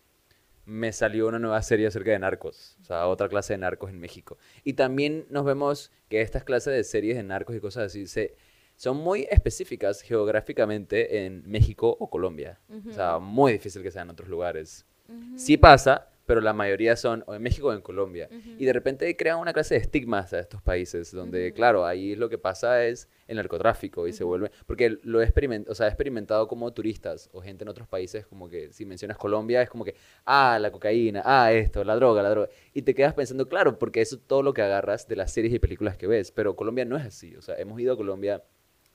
me 0.65 0.91
salió 0.91 1.27
una 1.27 1.39
nueva 1.39 1.61
serie 1.61 1.87
acerca 1.87 2.11
de 2.11 2.19
narcos, 2.19 2.77
o 2.81 2.85
sea, 2.85 3.07
otra 3.07 3.27
clase 3.29 3.53
de 3.53 3.57
narcos 3.57 3.89
en 3.89 3.99
México. 3.99 4.37
Y 4.63 4.73
también 4.73 5.25
nos 5.29 5.45
vemos 5.45 5.91
que 6.09 6.21
estas 6.21 6.43
clases 6.43 6.73
de 6.73 6.83
series 6.83 7.17
de 7.17 7.23
narcos 7.23 7.55
y 7.55 7.59
cosas 7.59 7.85
así 7.87 8.07
se, 8.07 8.35
son 8.75 8.97
muy 8.97 9.27
específicas 9.29 10.01
geográficamente 10.01 11.25
en 11.25 11.43
México 11.49 11.95
o 11.99 12.09
Colombia. 12.09 12.59
O 12.89 12.91
sea, 12.91 13.19
muy 13.19 13.53
difícil 13.53 13.83
que 13.83 13.91
sean 13.91 14.07
en 14.07 14.11
otros 14.11 14.29
lugares. 14.29 14.85
Sí 15.35 15.57
pasa, 15.57 16.09
pero 16.31 16.39
la 16.39 16.53
mayoría 16.53 16.95
son 16.95 17.25
o 17.27 17.35
en 17.35 17.41
México 17.41 17.67
o 17.67 17.73
en 17.73 17.81
Colombia. 17.81 18.29
Y 18.57 18.63
de 18.63 18.71
repente 18.71 19.17
crean 19.17 19.37
una 19.37 19.51
clase 19.51 19.75
de 19.75 19.81
estigmas 19.81 20.31
a 20.31 20.39
estos 20.39 20.61
países, 20.61 21.11
donde, 21.11 21.51
claro, 21.51 21.85
ahí 21.85 22.15
lo 22.15 22.29
que 22.29 22.37
pasa 22.37 22.85
es 22.85 23.09
el 23.27 23.35
narcotráfico 23.35 24.07
y 24.07 24.13
se 24.13 24.23
vuelve, 24.23 24.49
porque 24.65 24.97
lo 25.03 25.19
he 25.19 25.25
experimentado, 25.25 25.73
o 25.73 25.75
sea, 25.75 25.87
he 25.87 25.89
experimentado 25.89 26.47
como 26.47 26.71
turistas 26.71 27.29
o 27.33 27.41
gente 27.41 27.65
en 27.65 27.67
otros 27.67 27.85
países, 27.89 28.25
como 28.25 28.49
que 28.49 28.71
si 28.71 28.85
mencionas 28.85 29.17
Colombia, 29.17 29.61
es 29.61 29.69
como 29.69 29.83
que, 29.83 29.93
ah, 30.23 30.57
la 30.57 30.71
cocaína, 30.71 31.21
ah, 31.25 31.51
esto, 31.51 31.83
la 31.83 31.97
droga, 31.97 32.23
la 32.23 32.29
droga. 32.29 32.47
Y 32.73 32.83
te 32.83 32.95
quedas 32.95 33.13
pensando, 33.13 33.49
claro, 33.49 33.77
porque 33.77 33.99
eso 33.99 34.15
es 34.15 34.21
todo 34.25 34.41
lo 34.41 34.53
que 34.53 34.61
agarras 34.61 35.09
de 35.09 35.17
las 35.17 35.33
series 35.33 35.53
y 35.53 35.59
películas 35.59 35.97
que 35.97 36.07
ves, 36.07 36.31
pero 36.31 36.55
Colombia 36.55 36.85
no 36.85 36.95
es 36.95 37.05
así, 37.05 37.35
o 37.35 37.41
sea, 37.41 37.55
hemos 37.55 37.77
ido 37.81 37.91
a 37.91 37.97
Colombia, 37.97 38.41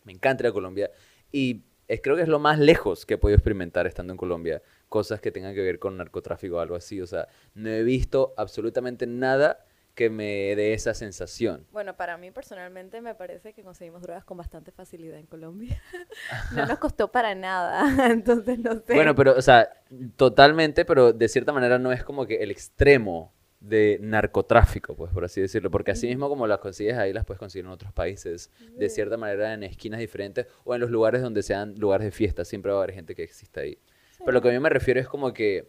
me 0.05 0.12
encanta 0.12 0.45
ir 0.45 0.47
a 0.49 0.52
Colombia, 0.52 0.90
y 1.31 1.64
es, 1.87 2.00
creo 2.02 2.16
que 2.16 2.23
es 2.23 2.28
lo 2.28 2.38
más 2.38 2.59
lejos 2.59 3.05
que 3.05 3.14
he 3.14 3.19
podido 3.19 3.37
experimentar 3.37 3.87
estando 3.87 4.12
en 4.12 4.16
Colombia, 4.16 4.62
cosas 4.88 5.21
que 5.21 5.31
tengan 5.33 5.55
que 5.55 5.62
ver 5.62 5.78
con 5.78 5.97
narcotráfico 5.97 6.57
o 6.57 6.61
algo 6.61 6.76
así, 6.76 7.00
o 7.00 7.07
sea, 7.07 7.28
no 7.55 7.69
he 7.69 7.83
visto 7.83 8.35
absolutamente 8.37 9.07
nada 9.07 9.64
que 9.97 10.11
me 10.11 10.55
dé 10.55 10.75
esa 10.75 10.93
sensación. 10.93 11.66
Bueno, 11.73 11.97
para 11.97 12.19
mí 12.19 12.31
personalmente 12.31 13.00
me 13.00 13.14
parece 13.14 13.55
que 13.55 13.62
conseguimos 13.62 14.02
drogas 14.02 14.25
con 14.25 14.37
bastante 14.37 14.71
facilidad 14.71 15.19
en 15.19 15.26
Colombia. 15.26 15.83
no 16.55 16.66
nos 16.66 16.78
costó 16.78 17.11
para 17.11 17.35
nada, 17.35 18.07
entonces 18.12 18.59
no 18.59 18.75
sé. 18.75 18.95
Bueno, 18.95 19.14
pero, 19.14 19.35
o 19.35 19.43
sea, 19.43 19.69
totalmente, 20.16 20.85
pero 20.85 21.14
de 21.14 21.28
cierta 21.28 21.52
manera 21.52 21.78
no 21.78 21.93
es 21.93 22.05
como 22.05 22.26
que 22.26 22.43
el 22.43 22.50
extremo 22.50 23.33
de 23.59 23.99
narcotráfico, 24.02 24.95
pues, 24.95 25.11
por 25.12 25.25
así 25.25 25.40
decirlo, 25.40 25.71
porque 25.71 25.93
así 25.93 26.07
mismo 26.07 26.28
como 26.28 26.47
las 26.47 26.59
consigues 26.59 26.99
ahí, 26.99 27.14
las 27.14 27.25
puedes 27.25 27.38
conseguir 27.38 27.64
en 27.64 27.73
otros 27.73 27.93
países, 27.93 28.50
de 28.76 28.88
cierta 28.90 29.16
manera 29.16 29.55
en 29.55 29.62
esquinas 29.62 29.99
diferentes 29.99 30.47
o 30.64 30.75
en 30.75 30.83
los 30.83 30.90
lugares 30.90 31.23
donde 31.23 31.43
sean 31.43 31.75
lugares 31.78 32.05
de 32.05 32.11
fiesta, 32.11 32.45
siempre 32.45 32.71
va 32.71 32.78
a 32.78 32.83
haber 32.83 32.95
gente 32.95 33.14
que 33.14 33.23
exista 33.23 33.62
ahí. 33.62 33.78
Sí. 34.17 34.25
Pero 34.25 34.33
lo 34.33 34.43
que 34.43 34.49
a 34.49 34.53
mí 34.53 34.59
me 34.59 34.69
refiero 34.69 35.01
es 35.01 35.09
como 35.09 35.33
que 35.33 35.69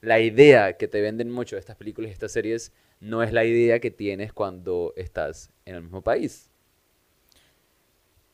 la 0.00 0.20
idea 0.20 0.76
que 0.76 0.88
te 0.88 1.00
venden 1.00 1.30
mucho 1.30 1.56
de 1.56 1.60
estas 1.60 1.76
películas 1.76 2.10
y 2.10 2.12
estas 2.12 2.32
series 2.32 2.72
no 3.00 3.22
es 3.22 3.32
la 3.32 3.44
idea 3.44 3.80
que 3.80 3.90
tienes 3.90 4.32
cuando 4.32 4.92
estás 4.96 5.50
en 5.64 5.76
el 5.76 5.82
mismo 5.82 6.02
país. 6.02 6.50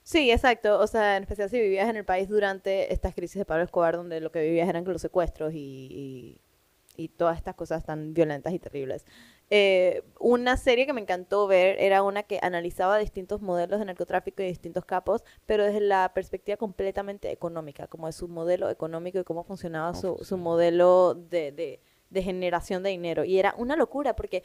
Sí, 0.02 0.30
exacto. 0.30 0.78
O 0.78 0.86
sea, 0.86 1.18
en 1.18 1.24
especial 1.24 1.50
si 1.50 1.60
vivías 1.60 1.88
en 1.88 1.96
el 1.96 2.04
país 2.04 2.28
durante 2.28 2.92
estas 2.92 3.14
crisis 3.14 3.38
de 3.38 3.44
Pablo 3.44 3.64
Escobar, 3.64 3.96
donde 3.96 4.20
lo 4.20 4.32
que 4.32 4.42
vivías 4.42 4.68
eran 4.68 4.84
los 4.84 5.02
secuestros 5.02 5.52
y, 5.52 5.58
y, 5.58 6.40
y 6.96 7.08
todas 7.08 7.36
estas 7.36 7.54
cosas 7.54 7.84
tan 7.84 8.14
violentas 8.14 8.54
y 8.54 8.58
terribles. 8.58 9.04
Eh, 9.50 10.02
una 10.20 10.58
serie 10.58 10.84
que 10.84 10.92
me 10.92 11.00
encantó 11.00 11.46
ver 11.46 11.76
era 11.80 12.02
una 12.02 12.22
que 12.22 12.38
analizaba 12.42 12.98
distintos 12.98 13.40
modelos 13.40 13.78
de 13.78 13.86
narcotráfico 13.86 14.42
y 14.42 14.46
distintos 14.46 14.84
capos, 14.84 15.24
pero 15.46 15.64
desde 15.64 15.80
la 15.80 16.12
perspectiva 16.14 16.56
completamente 16.56 17.30
económica, 17.30 17.86
como 17.86 18.06
de 18.06 18.12
su 18.12 18.28
modelo 18.28 18.68
económico 18.68 19.18
y 19.18 19.24
cómo 19.24 19.44
funcionaba 19.44 19.94
su, 19.94 20.18
su 20.22 20.36
modelo 20.36 21.14
de, 21.14 21.52
de, 21.52 21.80
de 22.10 22.22
generación 22.22 22.82
de 22.82 22.90
dinero. 22.90 23.24
Y 23.24 23.38
era 23.38 23.54
una 23.56 23.76
locura 23.76 24.14
porque 24.14 24.42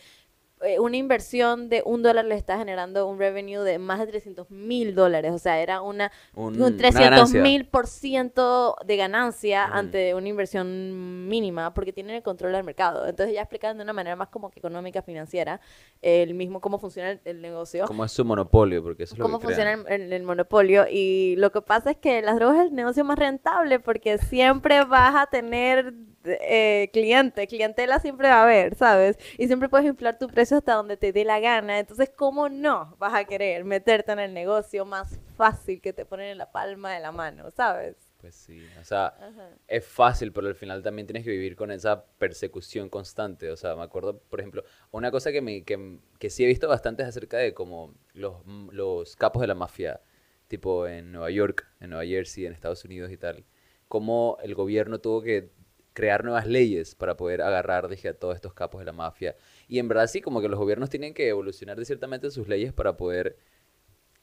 eh, 0.63 0.79
una 0.79 0.98
inversión 0.98 1.70
de 1.70 1.84
un 1.86 2.01
dólar 2.03 2.25
le 2.25 2.36
está 2.36 2.58
generando 2.58 3.08
un 3.08 3.20
revenue 3.20 3.63
de 3.63 3.79
más 3.79 4.00
de 4.00 4.08
300 4.08 4.50
mil 4.51 4.96
dólares. 4.96 5.32
O 5.34 5.38
sea, 5.39 5.60
era 5.62 5.82
una, 5.82 6.12
Un- 6.36 6.55
un 6.55 6.62
una 6.62 6.77
300 6.77 7.10
ganancia. 7.10 7.41
mil 7.41 7.65
por 7.65 7.88
ciento 7.88 8.75
de 8.86 8.98
ganancia 8.98 9.65
Ujú. 9.70 9.77
ante 9.77 10.13
una 10.15 10.27
inversión 10.29 11.27
mínima 11.27 11.74
porque 11.74 11.93
tienen 11.93 12.15
el 12.15 12.24
control 12.24 12.51
del 12.53 12.63
mercado. 12.63 13.08
Entonces 13.08 13.36
ya 13.36 13.41
explican 13.41 13.77
de 13.77 13.84
una 13.84 13.93
manera 13.93 14.15
más 14.15 14.29
como 14.29 14.50
que 14.50 14.60
económica, 14.60 15.01
financiera, 15.01 15.60
el 16.01 16.34
mismo 16.34 16.62
cómo 16.62 16.79
funciona 16.79 17.12
el, 17.12 17.22
el 17.25 17.41
negocio. 17.41 17.86
Como 17.86 18.05
es 18.05 18.12
su 18.12 18.24
monopolio, 18.25 18.82
porque 18.84 19.03
eso 19.03 19.15
es 19.15 19.20
lo 19.20 19.24
cómo 19.25 19.39
que 19.39 19.48
funciona 19.48 19.74
el, 19.74 19.86
el- 20.03 20.13
el 20.13 20.24
monopolio 20.24 20.86
y 20.89 21.36
lo 21.38 21.51
que 21.51 21.62
pasa 21.62 21.91
es 21.91 21.98
que 21.98 22.22
las 22.22 22.36
drogas 22.36 22.58
es 22.60 22.70
el 22.70 22.75
negocio 22.75 23.03
más 23.03 23.17
rentable 23.20 23.79
porque 23.79 24.17
siempre 24.17 24.84
vas 24.86 25.15
a 25.15 25.27
tener 25.27 25.93
eh, 26.25 26.89
cliente, 26.94 27.48
clientela 27.48 28.00
siempre 28.00 28.30
va 28.30 28.42
a 28.42 28.44
haber, 28.44 28.75
¿sabes? 28.75 29.18
Y 29.38 29.48
siempre 29.48 29.70
puedes 29.70 29.88
inflar 29.88 30.18
tu 30.18 30.27
precio 30.27 30.58
hasta 30.58 30.74
donde 30.74 30.98
te 30.98 31.12
dé 31.12 31.25
la 31.25 31.39
gana, 31.39 31.80
entonces 31.80 32.10
¿cómo 32.15 32.50
no 32.50 32.96
vas 33.00 33.13
a 33.13 33.25
querer 33.25 33.63
meterte 33.65 34.12
en 34.12 34.20
el 34.20 34.34
negocio 34.34 34.86
más 34.86 35.20
fácil 35.38 35.82
que 35.82 35.94
te 35.94 36.06
ponen 36.06 36.27
en 36.30 36.38
la 36.38 36.51
palma 36.51 36.94
de 36.94 37.00
la 37.00 37.12
mano, 37.12 37.50
¿sabes? 37.51 37.96
Pues 38.24 38.36
sí, 38.36 38.65
o 38.80 38.86
sea, 38.86 39.08
Ajá. 39.08 39.50
es 39.68 39.86
fácil, 39.86 40.32
pero 40.32 40.48
al 40.48 40.56
final 40.56 40.82
también 40.82 41.06
tienes 41.06 41.25
que 41.25 41.32
vivir 41.32 41.58
con 41.58 41.72
esa 41.72 42.06
persecución 42.06 42.88
constante. 42.88 43.51
O 43.51 43.58
sea, 43.58 43.75
me 43.75 43.84
acuerdo, 43.84 44.18
por 44.18 44.39
ejemplo, 44.39 44.63
una 44.92 45.12
cosa 45.12 45.34
que, 45.34 45.41
me, 45.41 45.65
que, 45.65 46.00
que 46.19 46.30
sí 46.30 46.45
he 46.45 46.48
visto 46.48 46.69
bastante 46.69 47.04
es 47.04 47.10
acerca 47.10 47.36
de 47.38 47.54
como 47.54 47.93
los, 48.13 48.38
los 48.71 49.17
capos 49.17 49.41
de 49.41 49.48
la 49.48 49.56
mafia, 49.56 50.00
tipo 50.48 50.88
en 50.88 51.12
Nueva 51.12 51.32
York, 51.32 51.67
en 51.82 51.89
Nueva 51.89 52.06
Jersey, 52.06 52.45
en 52.45 52.54
Estados 52.54 52.86
Unidos 52.86 53.12
y 53.12 53.17
tal. 53.17 53.43
Cómo 53.89 54.38
el 54.41 54.56
gobierno 54.56 55.00
tuvo 55.00 55.21
que 55.21 55.52
crear 55.93 56.23
nuevas 56.23 56.47
leyes 56.47 56.95
para 56.95 57.15
poder 57.15 57.41
agarrar, 57.41 57.88
dije, 57.88 58.10
a 58.10 58.13
todos 58.13 58.36
estos 58.36 58.53
capos 58.53 58.79
de 58.79 58.86
la 58.86 58.91
mafia. 58.93 59.36
Y 59.67 59.79
en 59.79 59.88
verdad 59.88 60.08
sí, 60.08 60.21
como 60.21 60.41
que 60.41 60.49
los 60.49 60.60
gobiernos 60.60 60.89
tienen 60.89 61.13
que 61.13 61.27
evolucionar 61.29 61.77
de 61.77 61.86
ciertamente 61.86 62.29
sus 62.32 62.47
leyes 62.47 62.73
para 62.73 62.97
poder 62.97 63.38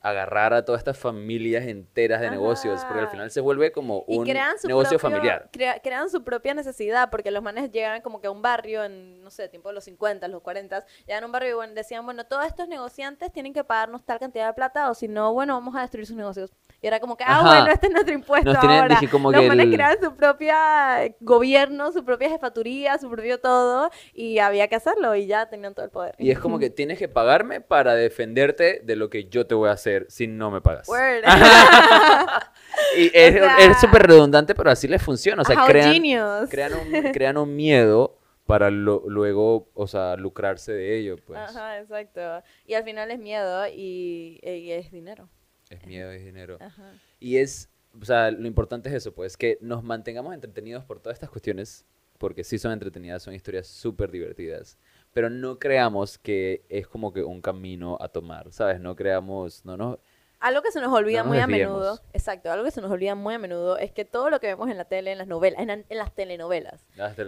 agarrar 0.02 0.54
a 0.54 0.64
todas 0.64 0.80
estas 0.80 0.96
familias 0.98 1.66
enteras 1.66 2.22
de 2.22 2.30
negocios, 2.30 2.82
porque 2.86 3.02
al 3.02 3.08
final 3.10 3.30
se 3.30 3.42
vuelve 3.42 3.70
como 3.70 3.98
un 4.06 4.24
negocio 4.26 4.98
propio- 4.98 4.98
familiar. 4.98 5.50
crea- 5.52 5.78
crean 5.82 6.08
su 6.08 6.24
propia 6.24 6.54
necesidad, 6.54 7.10
porque 7.10 7.30
los 7.30 7.42
manes 7.42 7.70
llegan 7.70 8.00
como 8.00 8.18
que 8.18 8.26
a 8.28 8.30
un 8.30 8.40
barrio 8.40 8.82
en, 8.82 9.22
no 9.22 9.30
sé, 9.30 9.50
tiempo 9.50 9.68
de 9.68 9.74
los 9.74 9.84
50, 9.84 10.26
los 10.28 10.40
40, 10.40 10.86
llegan 11.06 11.24
a 11.24 11.26
un 11.26 11.32
barrio 11.32 11.50
y 11.50 11.52
bueno, 11.52 11.74
decían, 11.74 12.06
bueno, 12.06 12.24
todos 12.24 12.46
estos 12.46 12.66
negociantes 12.66 13.30
tienen 13.30 13.52
que 13.52 13.62
pagarnos 13.62 14.02
tal 14.06 14.18
cantidad 14.18 14.46
de 14.46 14.54
plata, 14.54 14.90
o 14.90 14.94
si 14.94 15.06
no, 15.06 15.34
bueno, 15.34 15.52
vamos 15.52 15.76
a 15.76 15.82
destruir 15.82 16.06
sus 16.06 16.16
negocios. 16.16 16.50
Y 16.82 16.86
era 16.86 16.98
como 16.98 17.16
que, 17.16 17.24
ah, 17.24 17.40
Ajá. 17.40 17.46
bueno, 17.46 17.66
este 17.72 17.86
es 17.88 17.92
nuestro 17.92 18.14
impuesto 18.14 18.50
Nos 18.52 18.60
tienen, 18.60 18.78
ahora. 18.80 18.94
dije, 18.98 19.10
como 19.10 19.30
los 19.30 19.40
que 19.40 19.46
el- 19.48 19.72
crean 19.74 19.96
su 20.02 20.16
propia 20.16 21.04
eh, 21.04 21.14
gobierno, 21.20 21.92
su 21.92 22.04
propia 22.04 22.30
jefaturía, 22.30 22.96
su 22.98 23.10
propio 23.10 23.38
todo, 23.38 23.90
y 24.14 24.38
había 24.38 24.66
que 24.68 24.76
hacerlo, 24.76 25.14
y 25.14 25.26
ya 25.26 25.48
tenían 25.50 25.74
todo 25.74 25.84
el 25.84 25.90
poder. 25.90 26.14
Y 26.18 26.30
es 26.30 26.38
como 26.38 26.58
que 26.58 26.70
tienes 26.70 26.98
que 26.98 27.08
pagarme 27.08 27.60
para 27.60 27.94
defenderte 27.94 28.80
de 28.82 28.96
lo 28.96 29.10
que 29.10 29.26
yo 29.26 29.46
te 29.46 29.54
voy 29.54 29.68
a 29.68 29.72
hacer 29.72 30.06
si 30.08 30.26
no 30.26 30.50
me 30.50 30.60
pagas. 30.62 30.88
Word. 30.88 31.24
Y 32.96 33.10
es 33.14 33.34
O 33.40 33.44
sea- 33.44 33.74
súper 33.80 34.02
redundante, 34.06 34.54
pero 34.54 34.70
así 34.70 34.88
les 34.88 35.02
funciona. 35.02 35.42
O 35.42 35.44
sea, 35.44 35.64
crean, 35.66 36.02
crean, 36.48 36.72
un, 36.74 37.02
crean 37.12 37.36
un 37.36 37.54
miedo 37.56 38.16
para 38.46 38.70
lo- 38.70 39.04
luego, 39.06 39.68
o 39.74 39.86
sea, 39.86 40.16
lucrarse 40.16 40.72
de 40.72 40.98
ello, 40.98 41.16
pues. 41.24 41.38
Ajá, 41.38 41.78
exacto. 41.78 42.20
Y 42.66 42.74
al 42.74 42.84
final 42.84 43.10
es 43.10 43.18
miedo 43.18 43.66
y, 43.68 44.40
y 44.42 44.72
es 44.72 44.90
dinero. 44.90 45.28
Es 45.70 45.86
miedo 45.86 46.12
y 46.12 46.18
dinero. 46.18 46.58
Ajá. 46.60 46.92
Y 47.18 47.38
es, 47.38 47.70
o 47.98 48.04
sea, 48.04 48.30
lo 48.30 48.46
importante 48.46 48.88
es 48.88 48.94
eso, 48.96 49.14
pues, 49.14 49.36
que 49.36 49.56
nos 49.60 49.82
mantengamos 49.82 50.34
entretenidos 50.34 50.84
por 50.84 51.00
todas 51.00 51.16
estas 51.16 51.30
cuestiones, 51.30 51.86
porque 52.18 52.44
sí 52.44 52.58
son 52.58 52.72
entretenidas, 52.72 53.22
son 53.22 53.34
historias 53.34 53.66
súper 53.66 54.10
divertidas, 54.10 54.78
pero 55.12 55.30
no 55.30 55.58
creamos 55.58 56.18
que 56.18 56.64
es 56.68 56.86
como 56.86 57.12
que 57.12 57.22
un 57.22 57.40
camino 57.40 57.96
a 58.00 58.08
tomar, 58.08 58.52
¿sabes? 58.52 58.80
No 58.80 58.94
creamos, 58.94 59.64
no 59.64 59.76
nos... 59.76 59.98
Algo 60.40 60.62
que 60.62 60.72
se 60.72 60.80
nos 60.80 60.92
olvida 60.92 61.18
No 61.18 61.24
nos 61.24 61.34
muy 61.34 61.40
a 61.40 61.46
menudo, 61.46 62.00
exacto, 62.14 62.50
algo 62.50 62.64
que 62.64 62.70
se 62.70 62.80
nos 62.80 62.90
olvida 62.90 63.14
muy 63.14 63.34
a 63.34 63.38
menudo 63.38 63.76
es 63.76 63.92
que 63.92 64.06
todo 64.06 64.30
lo 64.30 64.40
que 64.40 64.46
vemos 64.46 64.70
en 64.70 64.78
la 64.78 64.86
tele, 64.86 65.12
en 65.12 65.18
las 65.18 65.26
novelas, 65.26 65.60
en, 65.60 65.70
en 65.70 65.98
las 65.98 66.14
telenovelas, 66.14 66.86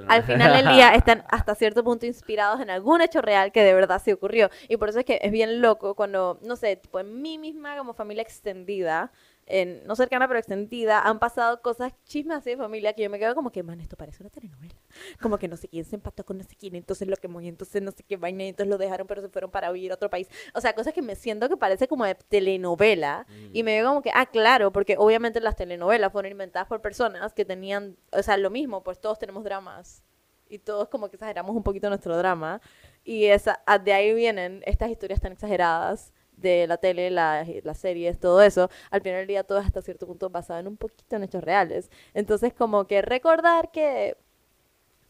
al 0.08 0.22
final 0.22 0.52
del 0.52 0.74
día 0.74 0.94
están 0.94 1.24
hasta 1.30 1.54
cierto 1.54 1.84
punto 1.84 2.06
inspirados 2.06 2.60
en 2.60 2.70
algún 2.70 3.02
hecho 3.02 3.20
real 3.20 3.52
que 3.52 3.62
de 3.62 3.74
verdad 3.74 4.00
se 4.02 4.14
ocurrió. 4.14 4.50
Y 4.68 4.78
por 4.78 4.88
eso 4.88 5.00
es 5.00 5.04
que 5.04 5.18
es 5.22 5.30
bien 5.30 5.60
loco 5.60 5.94
cuando, 5.94 6.38
no 6.42 6.56
sé, 6.56 6.76
tipo 6.76 7.00
en 7.00 7.20
mí 7.20 7.38
misma 7.38 7.76
como 7.76 7.92
familia 7.92 8.22
extendida, 8.22 9.12
en, 9.52 9.86
no 9.86 9.94
cercana 9.96 10.26
pero 10.26 10.38
extendida, 10.38 11.02
han 11.02 11.18
pasado 11.18 11.60
cosas 11.60 11.92
chismes 12.06 12.38
así 12.38 12.50
de 12.50 12.56
familia 12.56 12.94
que 12.94 13.02
yo 13.02 13.10
me 13.10 13.18
quedo 13.18 13.34
como 13.34 13.52
que, 13.52 13.62
man, 13.62 13.80
esto 13.80 13.98
parece 13.98 14.22
una 14.22 14.30
telenovela. 14.30 14.74
Como 15.20 15.36
que 15.36 15.46
no 15.46 15.58
sé 15.58 15.68
quién 15.68 15.84
se 15.84 15.96
empató 15.96 16.24
con 16.24 16.38
no 16.38 16.44
sé 16.44 16.56
quién, 16.56 16.74
entonces 16.74 17.06
lo 17.06 17.16
quemó 17.16 17.42
y 17.42 17.48
entonces 17.48 17.82
no 17.82 17.90
sé 17.90 18.02
qué 18.02 18.16
vaina, 18.16 18.44
y 18.44 18.48
entonces 18.48 18.70
lo 18.70 18.78
dejaron 18.78 19.06
pero 19.06 19.20
se 19.20 19.28
fueron 19.28 19.50
para 19.50 19.70
vivir 19.70 19.92
a 19.92 19.96
otro 19.96 20.08
país. 20.08 20.26
O 20.54 20.60
sea, 20.62 20.74
cosas 20.74 20.94
que 20.94 21.02
me 21.02 21.16
siento 21.16 21.50
que 21.50 21.58
parece 21.58 21.86
como 21.86 22.06
de 22.06 22.14
telenovela. 22.14 23.26
Y 23.52 23.62
me 23.62 23.74
digo 23.74 23.88
como 23.88 24.00
que, 24.00 24.10
ah, 24.14 24.24
claro, 24.24 24.72
porque 24.72 24.96
obviamente 24.98 25.38
las 25.40 25.54
telenovelas 25.54 26.10
fueron 26.10 26.32
inventadas 26.32 26.66
por 26.66 26.80
personas 26.80 27.34
que 27.34 27.44
tenían, 27.44 27.98
o 28.10 28.22
sea, 28.22 28.38
lo 28.38 28.48
mismo, 28.48 28.82
pues 28.82 29.00
todos 29.02 29.18
tenemos 29.18 29.44
dramas. 29.44 30.02
Y 30.48 30.60
todos 30.60 30.88
como 30.88 31.10
que 31.10 31.16
exageramos 31.16 31.54
un 31.54 31.62
poquito 31.62 31.90
nuestro 31.90 32.16
drama. 32.16 32.62
Y 33.04 33.26
esa, 33.26 33.62
ah, 33.66 33.78
de 33.78 33.92
ahí 33.92 34.14
vienen 34.14 34.62
estas 34.64 34.90
historias 34.90 35.20
tan 35.20 35.32
exageradas 35.32 36.14
de 36.42 36.66
la 36.66 36.76
tele, 36.78 37.10
la- 37.10 37.46
las 37.64 37.78
series, 37.78 38.18
todo 38.20 38.42
eso. 38.42 38.68
Al 38.90 39.00
final 39.02 39.20
del 39.20 39.26
día 39.28 39.44
todo 39.44 39.58
hasta 39.58 39.82
cierto 39.82 40.06
punto 40.06 40.30
basado 40.30 40.60
en 40.60 40.68
un 40.68 40.76
poquito 40.76 41.16
en 41.16 41.24
hechos 41.24 41.42
reales. 41.44 41.90
Entonces 42.14 42.52
como 42.54 42.86
que 42.86 43.02
recordar 43.02 43.70
que 43.70 44.16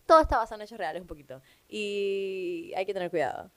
todo 0.06 0.20
está 0.20 0.38
basado 0.38 0.60
en 0.60 0.64
hechos 0.66 0.78
reales 0.78 1.00
un 1.02 1.08
poquito. 1.08 1.40
Y 1.68 2.72
hay 2.76 2.86
que 2.86 2.94
tener 2.94 3.10
cuidado. 3.10 3.50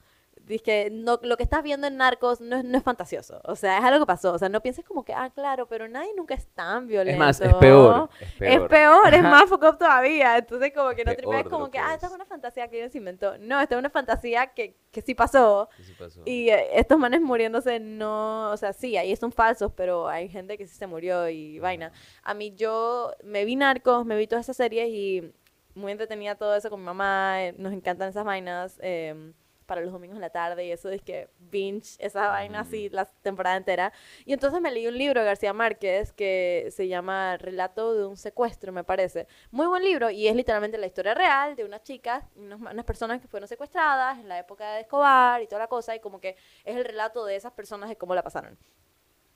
Dice 0.45 0.63
que 0.63 0.89
no, 0.91 1.19
lo 1.23 1.37
que 1.37 1.43
estás 1.43 1.63
viendo 1.63 1.87
en 1.87 1.97
Narcos 1.97 2.39
no 2.39 2.57
es, 2.57 2.63
no 2.63 2.77
es 2.77 2.83
fantasioso. 2.83 3.41
O 3.45 3.55
sea, 3.55 3.79
es 3.79 3.83
algo 3.83 3.99
que 4.01 4.05
pasó. 4.05 4.33
O 4.33 4.37
sea, 4.37 4.47
no 4.47 4.61
pienses 4.61 4.85
como 4.85 5.03
que, 5.03 5.11
ah, 5.13 5.31
claro, 5.33 5.67
pero 5.67 5.87
nadie 5.87 6.11
nunca 6.15 6.35
es 6.35 6.47
tan 6.53 6.87
violento. 6.87 7.13
Es 7.13 7.19
más, 7.19 7.41
es 7.41 7.53
peor. 7.55 8.09
Es 8.19 8.27
Es 8.29 8.37
peor. 8.37 8.69
peor, 8.69 9.13
es 9.13 9.23
más 9.23 9.45
fucked 9.49 9.67
up 9.67 9.77
todavía. 9.79 10.37
Entonces, 10.37 10.71
como 10.73 10.91
que 10.91 11.03
no 11.03 11.13
Peor 11.15 11.43
de 11.43 11.49
como 11.49 11.65
que, 11.65 11.71
que 11.71 11.79
ah, 11.79 11.87
es. 11.89 11.93
esta 11.95 12.07
es 12.07 12.13
una 12.13 12.25
fantasía 12.25 12.67
que 12.67 12.79
ellos 12.79 12.93
inventó. 12.95 13.37
No, 13.39 13.59
esta 13.59 13.75
es 13.75 13.79
una 13.79 13.89
fantasía 13.89 14.47
que, 14.53 14.77
que 14.91 15.01
sí 15.01 15.15
pasó. 15.15 15.67
Sí, 15.77 15.83
sí 15.83 15.93
pasó. 15.97 16.21
Y 16.25 16.49
eh, 16.49 16.77
estos 16.79 16.99
manes 16.99 17.21
muriéndose 17.21 17.79
no, 17.79 18.51
o 18.51 18.57
sea, 18.57 18.71
sí, 18.73 18.97
ahí 18.97 19.15
son 19.15 19.31
falsos, 19.31 19.71
pero 19.75 20.07
hay 20.07 20.29
gente 20.29 20.57
que 20.57 20.67
sí 20.67 20.75
se 20.75 20.85
murió 20.85 21.27
y 21.27 21.57
vaina. 21.59 21.91
A 22.23 22.33
mí 22.35 22.53
yo 22.55 23.11
me 23.23 23.45
vi 23.45 23.55
Narcos, 23.55 24.05
me 24.05 24.15
vi 24.15 24.27
todas 24.27 24.45
esas 24.45 24.57
series 24.57 24.89
y 24.89 25.31
muy 25.73 25.91
entretenida 25.91 26.35
todo 26.35 26.55
eso 26.55 26.69
con 26.69 26.79
mi 26.81 26.85
mamá, 26.85 27.43
eh, 27.43 27.55
nos 27.57 27.73
encantan 27.73 28.09
esas 28.09 28.23
vainas. 28.25 28.77
em, 28.81 29.33
para 29.65 29.81
los 29.81 29.91
domingos 29.91 30.15
en 30.15 30.21
la 30.21 30.29
tarde 30.29 30.65
y 30.65 30.71
eso 30.71 30.89
es 30.89 31.01
que 31.01 31.29
binge 31.39 31.95
esa 31.99 32.27
vaina 32.27 32.59
así 32.61 32.89
la 32.89 33.05
temporada 33.05 33.57
entera. 33.57 33.91
Y 34.25 34.33
entonces 34.33 34.61
me 34.61 34.71
leí 34.71 34.87
un 34.87 34.97
libro 34.97 35.19
de 35.21 35.25
García 35.25 35.53
Márquez 35.53 36.13
que 36.13 36.67
se 36.71 36.87
llama 36.87 37.37
Relato 37.37 37.93
de 37.95 38.05
un 38.05 38.17
secuestro, 38.17 38.71
me 38.71 38.83
parece. 38.83 39.27
Muy 39.51 39.67
buen 39.67 39.83
libro 39.83 40.09
y 40.09 40.27
es 40.27 40.35
literalmente 40.35 40.77
la 40.77 40.87
historia 40.87 41.13
real 41.13 41.55
de 41.55 41.65
unas 41.65 41.83
chicas, 41.83 42.23
unos- 42.35 42.59
unas 42.61 42.85
personas 42.85 43.21
que 43.21 43.27
fueron 43.27 43.47
secuestradas 43.47 44.19
en 44.19 44.27
la 44.29 44.39
época 44.39 44.73
de 44.73 44.81
Escobar 44.81 45.41
y 45.41 45.47
toda 45.47 45.59
la 45.59 45.67
cosa 45.67 45.95
y 45.95 45.99
como 45.99 46.19
que 46.19 46.35
es 46.63 46.75
el 46.75 46.85
relato 46.85 47.25
de 47.25 47.35
esas 47.35 47.51
personas 47.53 47.89
de 47.89 47.95
cómo 47.95 48.13
la 48.15 48.23
pasaron. 48.23 48.57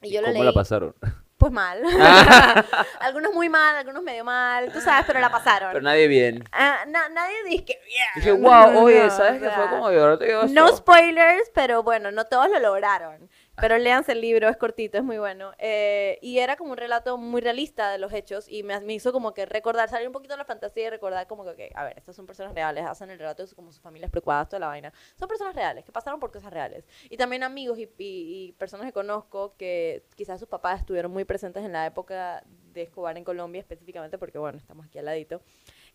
Y 0.02 0.12
yo 0.12 0.22
lo 0.22 0.28
¿Cómo 0.28 0.34
leí, 0.40 0.46
la 0.46 0.54
pasaron? 0.54 0.96
pues 1.40 1.52
mal. 1.54 1.82
algunos 3.00 3.34
muy 3.34 3.48
mal, 3.50 3.76
algunos 3.78 4.04
medio 4.04 4.24
mal, 4.26 4.72
tú 4.72 4.82
sabes, 4.82 5.06
pero 5.08 5.20
la 5.20 5.32
pasaron. 5.32 5.70
Pero 5.72 5.82
nadie 5.82 6.08
bien. 6.08 6.44
Ah, 6.52 6.80
na- 6.88 7.10
nadie 7.10 7.36
dice 7.46 7.66
que 7.66 7.80
bien. 7.86 8.06
Dije, 8.16 8.32
wow, 8.34 8.72
No, 8.74 8.80
oye, 8.82 9.04
no, 9.06 9.10
¿sabes 9.10 9.42
o 9.42 9.46
qué 9.46 9.50
fue 9.50 9.70
como 9.70 9.90
digo 10.18 10.44
no 10.50 10.66
esto? 10.66 10.78
spoilers, 10.78 11.50
pero 11.56 11.82
bueno, 11.82 12.12
no 12.12 12.26
todos 12.26 12.50
lo 12.50 12.60
lograron. 12.60 13.30
Pero 13.62 13.78
léanse 13.78 14.12
el 14.14 14.22
libro, 14.22 14.48
es 14.50 14.58
cortito, 14.58 14.98
es 14.98 15.04
muy 15.04 15.18
bueno. 15.18 15.52
Eh, 15.58 16.18
y 16.22 16.40
era 16.40 16.56
como 16.56 16.72
un 16.72 16.78
relato 16.78 17.18
muy 17.18 17.42
realista 17.42 17.92
de 17.92 17.98
los 17.98 18.14
hechos 18.14 18.48
y 18.48 18.64
me, 18.64 18.80
me 18.82 18.94
hizo 18.94 19.12
como 19.12 19.34
que 19.34 19.46
recordar, 19.46 19.90
salir 19.90 20.08
un 20.08 20.14
poquito 20.14 20.34
de 20.34 20.38
la 20.40 20.46
fantasía 20.46 20.88
y 20.88 20.90
recordar 20.90 21.28
como 21.28 21.44
que, 21.44 21.50
ok, 21.52 21.76
a 21.76 21.84
ver, 21.84 21.98
estas 21.98 22.16
son 22.16 22.26
personas 22.26 22.54
reales, 22.54 22.86
hacen 22.86 23.10
el 23.10 23.20
relato 23.20 23.46
de 23.46 23.54
como 23.56 23.72
sus 23.72 23.82
familias 23.82 24.12
preocupadas, 24.12 24.50
toda 24.50 24.60
la 24.60 24.68
vaina. 24.68 24.94
Son 25.18 25.28
personas 25.28 25.56
reales, 25.56 25.86
que 25.86 25.92
pasaron 25.92 26.20
por 26.20 26.32
cosas 26.32 26.52
reales. 26.54 26.86
Y 27.10 27.18
también 27.18 27.44
amigos 27.44 27.78
y, 27.80 27.84
y- 27.98 28.48
y 28.50 28.52
personas 28.54 28.86
que 28.88 28.94
conozco 28.94 29.56
que 29.58 30.04
quizás 30.16 30.40
sus 30.40 30.50
papás 30.50 30.80
estuvieron 30.80 31.12
muy 31.12 31.26
presentes 31.26 31.64
en 31.64 31.72
la 31.74 31.86
época 31.86 32.44
de 32.74 32.84
Escobar 32.84 33.18
en 33.18 33.24
Colombia, 33.24 33.60
específicamente 33.60 34.18
porque, 34.18 34.38
bueno, 34.38 34.58
estamos 34.58 34.86
aquí 34.86 35.00
al 35.00 35.06
ladito. 35.06 35.42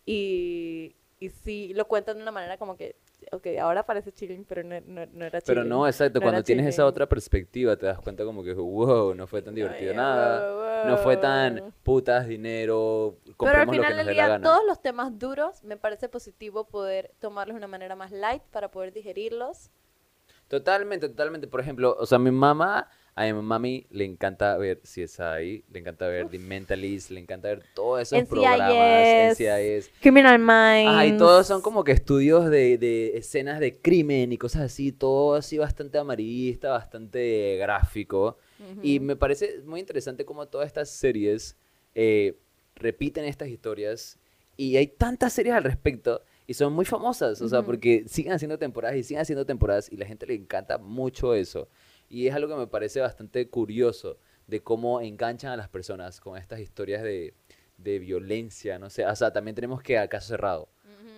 Y, 0.05 0.95
y 1.19 1.29
sí, 1.29 1.73
lo 1.73 1.87
cuentan 1.87 2.17
de 2.17 2.21
una 2.23 2.31
manera 2.31 2.57
como 2.57 2.75
que, 2.77 2.95
ok, 3.31 3.47
ahora 3.61 3.85
parece 3.85 4.11
chilling, 4.11 4.45
pero 4.45 4.63
no, 4.63 4.79
no, 4.81 5.05
no 5.05 5.25
era 5.25 5.41
chilling. 5.41 5.61
Pero 5.61 5.63
no, 5.63 5.87
exacto, 5.87 6.19
No 6.19 6.23
cuando 6.23 6.43
tienes 6.43 6.67
esa 6.67 6.85
otra 6.85 7.07
perspectiva 7.07 7.75
te 7.75 7.85
das 7.85 7.99
cuenta 7.99 8.23
como 8.23 8.43
que, 8.43 8.53
wow, 8.53 9.13
no 9.15 9.27
fue 9.27 9.41
tan 9.41 9.55
divertido 9.55 9.91
Ay, 9.91 9.97
nada. 9.97 10.53
wow, 10.53 10.91
No 10.91 10.97
fue 10.97 11.17
tan 11.17 11.73
putas, 11.83 12.27
dinero, 12.27 13.17
Pero 13.37 13.51
al 13.57 13.69
final 13.69 13.97
del 13.97 14.07
día, 14.07 14.41
todos 14.41 14.65
los 14.65 14.81
temas 14.81 15.17
duros, 15.17 15.63
me 15.63 15.77
parece 15.77 16.09
positivo 16.09 16.67
poder 16.67 17.11
tomarlos 17.19 17.55
de 17.55 17.57
una 17.57 17.67
manera 17.67 17.95
más 17.95 18.11
light 18.11 18.43
para 18.51 18.69
poder 18.69 18.93
digerirlos. 18.93 19.71
Totalmente, 20.47 21.09
totalmente. 21.09 21.47
Por 21.47 21.59
ejemplo, 21.59 21.95
o 21.99 22.05
sea, 22.05 22.19
mi 22.19 22.31
mamá, 22.31 22.89
a 23.17 23.23
mi 23.23 23.33
mami 23.33 23.87
le 23.91 24.03
encanta 24.03 24.57
ver 24.57 24.81
CSI, 24.81 25.63
le 25.71 25.79
encanta 25.79 26.05
ver 26.07 26.27
The 26.27 26.37
Mentalist, 26.37 27.11
le 27.11 27.21
encanta 27.21 27.47
ver 27.47 27.63
todos 27.73 28.01
esos 28.01 28.19
NCIS, 28.19 28.29
programas, 28.29 29.07
NCIS. 29.31 29.89
Criminal 30.01 30.37
Minds. 30.37 30.91
Ajá, 30.91 31.05
y 31.05 31.17
todos 31.17 31.47
son 31.47 31.61
como 31.61 31.85
que 31.85 31.93
estudios 31.93 32.49
de, 32.49 32.77
de 32.77 33.17
escenas 33.17 33.61
de 33.61 33.79
crimen 33.79 34.33
y 34.33 34.37
cosas 34.37 34.63
así, 34.63 34.91
todo 34.91 35.35
así 35.35 35.57
bastante 35.57 35.97
amarillista, 35.97 36.71
bastante 36.71 37.55
gráfico. 37.57 38.37
Y 38.81 38.99
me 38.99 39.15
parece 39.15 39.61
muy 39.65 39.79
interesante 39.79 40.25
cómo 40.25 40.47
todas 40.47 40.67
estas 40.67 40.89
series 40.89 41.55
eh, 41.93 42.37
repiten 42.75 43.23
estas 43.23 43.47
historias 43.47 44.19
y 44.57 44.75
hay 44.75 44.87
tantas 44.87 45.31
series 45.31 45.55
al 45.55 45.63
respecto 45.63 46.21
y 46.47 46.53
son 46.53 46.73
muy 46.73 46.85
famosas, 46.85 47.41
o 47.41 47.47
sea, 47.47 47.59
Ujú. 47.59 47.65
porque 47.67 48.03
siguen 48.07 48.33
haciendo 48.33 48.57
temporadas 48.59 48.97
y 48.97 49.03
siguen 49.03 49.21
haciendo 49.21 49.45
temporadas 49.45 49.89
y 49.91 49.97
la 49.97 50.05
gente 50.05 50.25
le 50.27 50.35
encanta 50.35 50.77
mucho 50.77 51.33
eso. 51.33 51.69
Y 52.09 52.27
es 52.27 52.35
algo 52.35 52.47
que 52.49 52.55
me 52.59 52.67
parece 52.67 53.01
bastante 53.01 53.49
curioso 53.49 54.17
de 54.47 54.61
cómo 54.61 55.01
enganchan 55.01 55.51
a 55.51 55.57
las 55.57 55.69
personas 55.69 56.19
con 56.21 56.37
estas 56.37 56.59
historias 56.59 57.01
de, 57.01 57.33
de 57.77 57.99
violencia, 57.99 58.77
no 58.79 58.89
sé, 58.89 59.05
o 59.05 59.15
sea, 59.15 59.31
también 59.33 59.55
tenemos 59.55 59.81
que 59.81 59.97
a 59.97 60.07
caso 60.07 60.27
cerrado. 60.27 60.69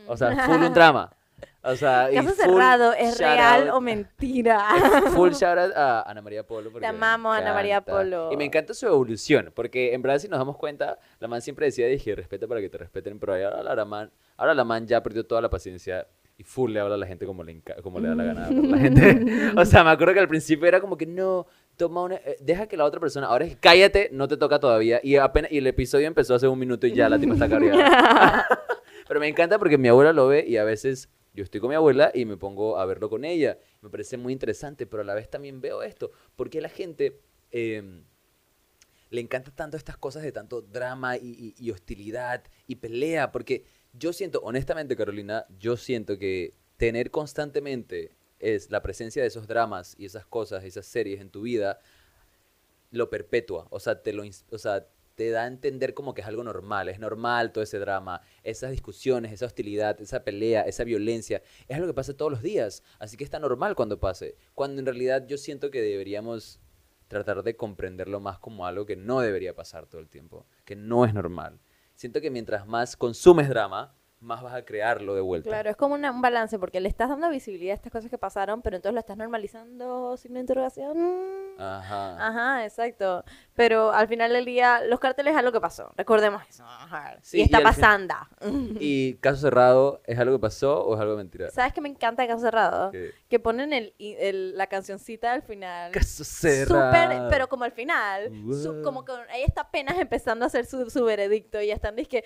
O 0.08 0.16
sea, 0.16 0.46
full 0.46 0.64
un 0.64 0.74
drama. 0.74 1.14
O 1.62 1.76
sea, 1.76 2.10
Caso 2.12 2.32
cerrado, 2.34 2.94
¿es 2.94 3.18
real 3.20 3.68
out- 3.68 3.76
o 3.76 3.82
mentira? 3.82 4.66
Full 5.14 5.34
shout 5.34 5.58
out 5.60 5.74
a 5.76 6.02
Ana 6.10 6.22
María 6.22 6.42
Polo. 6.48 6.72
me 6.72 6.88
amamos, 6.88 7.36
Ana 7.38 7.54
María. 7.54 7.82
Polo. 7.82 8.32
Y 8.32 8.38
me 8.38 8.46
encanta 8.46 8.74
su 8.74 8.88
evolución, 8.88 9.52
porque 9.54 9.94
en 9.94 10.02
verdad 10.02 10.18
si 10.20 10.30
nos 10.30 10.40
damos 10.40 10.58
cuenta, 10.58 10.98
la 11.20 11.28
man 11.28 11.42
siempre 11.42 11.66
decía, 11.68 11.86
dije, 11.88 12.16
respeta 12.16 12.48
para 12.48 12.62
que 12.62 12.70
te 12.70 12.78
respeten, 12.78 13.20
pero 13.20 13.34
ahora 13.34 13.76
la 13.76 13.86
man, 13.86 14.10
ahora 14.38 14.54
la 14.56 14.64
man 14.64 14.88
ya 14.88 15.04
perdió 15.04 15.26
toda 15.26 15.42
la 15.42 15.50
paciencia 15.50 16.08
y 16.38 16.44
full 16.44 16.72
le 16.72 16.80
habla 16.80 16.96
a 16.96 16.98
la 17.00 17.08
gente 17.08 17.26
como 17.26 17.44
le, 17.44 17.62
como 17.82 18.00
le 18.00 18.10
da 18.10 18.16
la 18.16 18.24
gana 18.24 18.50
la 18.52 18.78
gente. 18.78 19.52
o 19.58 19.66
sea, 19.66 19.84
me 19.84 19.90
acuerdo 19.90 20.14
que 20.14 20.20
al 20.20 20.28
principio 20.28 20.68
era 20.68 20.80
como 20.80 20.96
que 20.98 21.06
no, 21.08 21.48
toma 21.78 22.04
una, 22.04 22.16
eh, 22.16 22.38
deja 22.42 22.68
que 22.68 22.78
la 22.78 22.86
otra 22.86 23.00
persona, 23.00 23.28
ahora 23.28 23.46
es 23.46 23.56
cállate, 23.58 24.10
no 24.12 24.28
te 24.28 24.38
toca 24.38 24.60
todavía. 24.60 25.00
Y 25.04 25.16
apenas, 25.16 25.52
y 25.52 25.58
el 25.58 25.68
episodio 25.68 26.08
empezó 26.08 26.36
hace 26.36 26.48
un 26.48 26.60
minuto 26.60 26.86
y 26.88 26.94
ya 26.94 27.10
la 27.10 27.18
tipa 27.20 27.34
está 27.34 27.50
cabreada. 27.50 28.48
Pero 29.08 29.20
me 29.20 29.28
encanta 29.28 29.58
porque 29.58 29.78
mi 29.78 29.88
abuela 29.88 30.14
lo 30.14 30.28
ve 30.28 30.46
y 30.48 30.58
a 30.58 30.64
veces 30.64 31.10
yo 31.34 31.44
estoy 31.44 31.60
con 31.62 31.70
mi 31.70 31.76
abuela 31.76 32.12
y 32.14 32.26
me 32.26 32.36
pongo 32.38 32.78
a 32.78 32.86
verlo 32.86 33.10
con 33.10 33.24
ella. 33.26 33.58
Me 33.82 33.90
parece 33.90 34.18
muy 34.18 34.34
interesante, 34.34 34.86
pero 34.86 35.02
a 35.02 35.06
la 35.06 35.14
vez 35.14 35.30
también 35.30 35.62
veo 35.62 35.82
esto. 35.84 36.12
Porque 36.36 36.62
la 36.62 36.70
gente 36.70 37.20
eh, 37.52 38.04
le 39.10 39.22
encanta 39.22 39.52
tanto 39.52 39.78
estas 39.78 39.98
cosas 39.98 40.24
de 40.24 40.32
tanto 40.32 40.62
drama 40.62 41.16
y, 41.18 41.54
y- 41.58 41.66
y 41.66 41.72
hostilidad 41.72 42.44
y 42.68 42.76
pelea. 42.76 43.32
Porque 43.32 43.64
yo 43.94 44.14
siento, 44.14 44.40
honestamente, 44.44 44.96
Carolina, 44.96 45.46
yo 45.60 45.78
siento 45.78 46.18
que 46.18 46.54
tener 46.78 47.12
constantemente 47.12 48.12
es 48.40 48.70
la 48.70 48.82
presencia 48.84 49.22
de 49.22 49.28
esos 49.28 49.48
dramas 49.48 49.96
y 49.98 50.06
esas 50.06 50.26
cosas, 50.26 50.64
esas 50.64 50.86
series 50.86 51.22
en 51.22 51.30
tu 51.30 51.42
vida, 51.42 51.80
lo 52.92 53.10
perpetúa. 53.10 53.68
O 53.72 53.80
sea, 53.80 54.02
te 54.02 54.14
lo, 54.14 54.24
o 54.52 54.58
sea, 54.58 54.88
te 55.16 55.32
da 55.32 55.44
a 55.44 55.48
entender 55.48 55.96
como 55.96 56.14
que 56.14 56.22
es 56.22 56.28
algo 56.28 56.44
normal. 56.44 56.90
Es 56.90 57.00
normal 57.00 57.52
todo 57.52 57.64
ese 57.64 57.80
drama, 57.80 58.22
esas 58.44 58.70
discusiones, 58.70 59.32
esa 59.34 59.48
hostilidad, 59.48 60.00
esa 60.00 60.24
pelea, 60.24 60.62
esa 60.62 60.84
violencia. 60.84 61.42
Es 61.68 61.76
algo 61.76 61.88
que 61.88 61.96
pasa 61.96 62.16
todos 62.16 62.32
los 62.32 62.44
días. 62.44 62.84
Así 63.00 63.18
que 63.18 63.24
está 63.24 63.40
normal 63.40 63.76
cuando 63.76 64.00
pase. 64.00 64.36
Cuando 64.54 64.80
en 64.80 64.86
realidad 64.86 65.26
yo 65.28 65.38
siento 65.40 65.72
que 65.72 65.82
deberíamos 65.82 66.60
tratar 67.08 67.42
de 67.42 67.56
comprenderlo 67.56 68.20
más 68.20 68.38
como 68.38 68.68
algo 68.68 68.86
que 68.86 68.96
no 68.96 69.22
debería 69.22 69.56
pasar 69.56 69.88
todo 69.88 70.02
el 70.02 70.10
tiempo, 70.10 70.46
que 70.66 70.76
no 70.76 71.04
es 71.04 71.16
normal. 71.16 71.60
Siento 71.98 72.22
que 72.22 72.30
mientras 72.30 72.68
más 72.68 72.96
consumes 72.96 73.50
drama, 73.50 73.97
más 74.28 74.42
vas 74.44 74.54
a 74.54 74.64
crearlo 74.66 75.16
de 75.16 75.22
vuelta. 75.22 75.50
Claro, 75.50 75.70
es 75.70 75.76
como 75.78 75.96
una- 75.96 76.12
un 76.12 76.22
balance 76.22 76.60
porque 76.60 76.80
le 76.82 76.90
estás 76.90 77.10
dando 77.10 77.30
visibilidad 77.30 77.72
a 77.72 77.76
estas 77.76 77.92
cosas 77.92 78.10
que 78.10 78.18
pasaron, 78.18 78.62
pero 78.62 78.76
entonces 78.76 78.94
lo 78.94 79.00
estás 79.00 79.18
normalizando, 79.18 80.18
signo 80.18 80.36
de 80.36 80.42
interrogación. 80.42 80.98
Ajá. 81.58 82.28
Ajá, 82.28 82.66
exacto. 82.66 83.24
Pero 83.56 83.92
al 83.92 84.08
final 84.08 84.32
del 84.34 84.46
día, 84.46 84.82
los 84.86 85.00
carteles 85.00 85.32
es 85.34 85.40
algo 85.40 85.52
que 85.52 85.60
pasó. 85.62 85.92
Recordemos 85.96 86.44
eso. 86.48 86.64
Ajá. 86.64 87.18
Sí, 87.24 87.40
y 87.40 87.42
está 87.42 87.60
y 87.62 87.64
al 87.64 87.74
fin- 87.74 87.82
pasando. 87.82 88.14
Y 88.80 89.16
caso 89.16 89.38
cerrado, 89.42 90.02
¿es 90.06 90.20
algo 90.20 90.36
que 90.38 90.42
pasó 90.42 90.84
o 90.86 90.94
es 90.94 91.00
algo 91.02 91.16
mentira? 91.16 91.50
¿Sabes 91.50 91.74
qué 91.74 91.82
me 91.82 91.90
encanta 91.90 92.22
de 92.22 92.28
Caso 92.28 92.42
Cerrado? 92.42 92.92
¿Qué? 92.92 93.12
Que 93.30 93.40
ponen 93.40 93.74
el, 93.74 93.96
el- 93.98 94.56
la 94.58 94.68
cancioncita 94.68 95.32
al 95.34 95.42
final. 95.42 95.92
Caso 95.94 96.24
Súper, 96.24 96.68
cerrado. 96.68 97.30
pero 97.30 97.48
como 97.48 97.64
al 97.64 97.72
final, 97.72 98.30
su- 98.52 98.82
como 98.84 99.04
que 99.06 99.14
ella 99.34 99.46
está 99.46 99.62
apenas 99.62 99.98
empezando 99.98 100.46
a 100.46 100.48
hacer 100.48 100.66
su, 100.66 100.90
su 100.90 101.04
veredicto 101.06 101.60
y 101.62 101.68
ya 101.68 101.74
están, 101.76 101.98
es 101.98 102.08
que... 102.08 102.24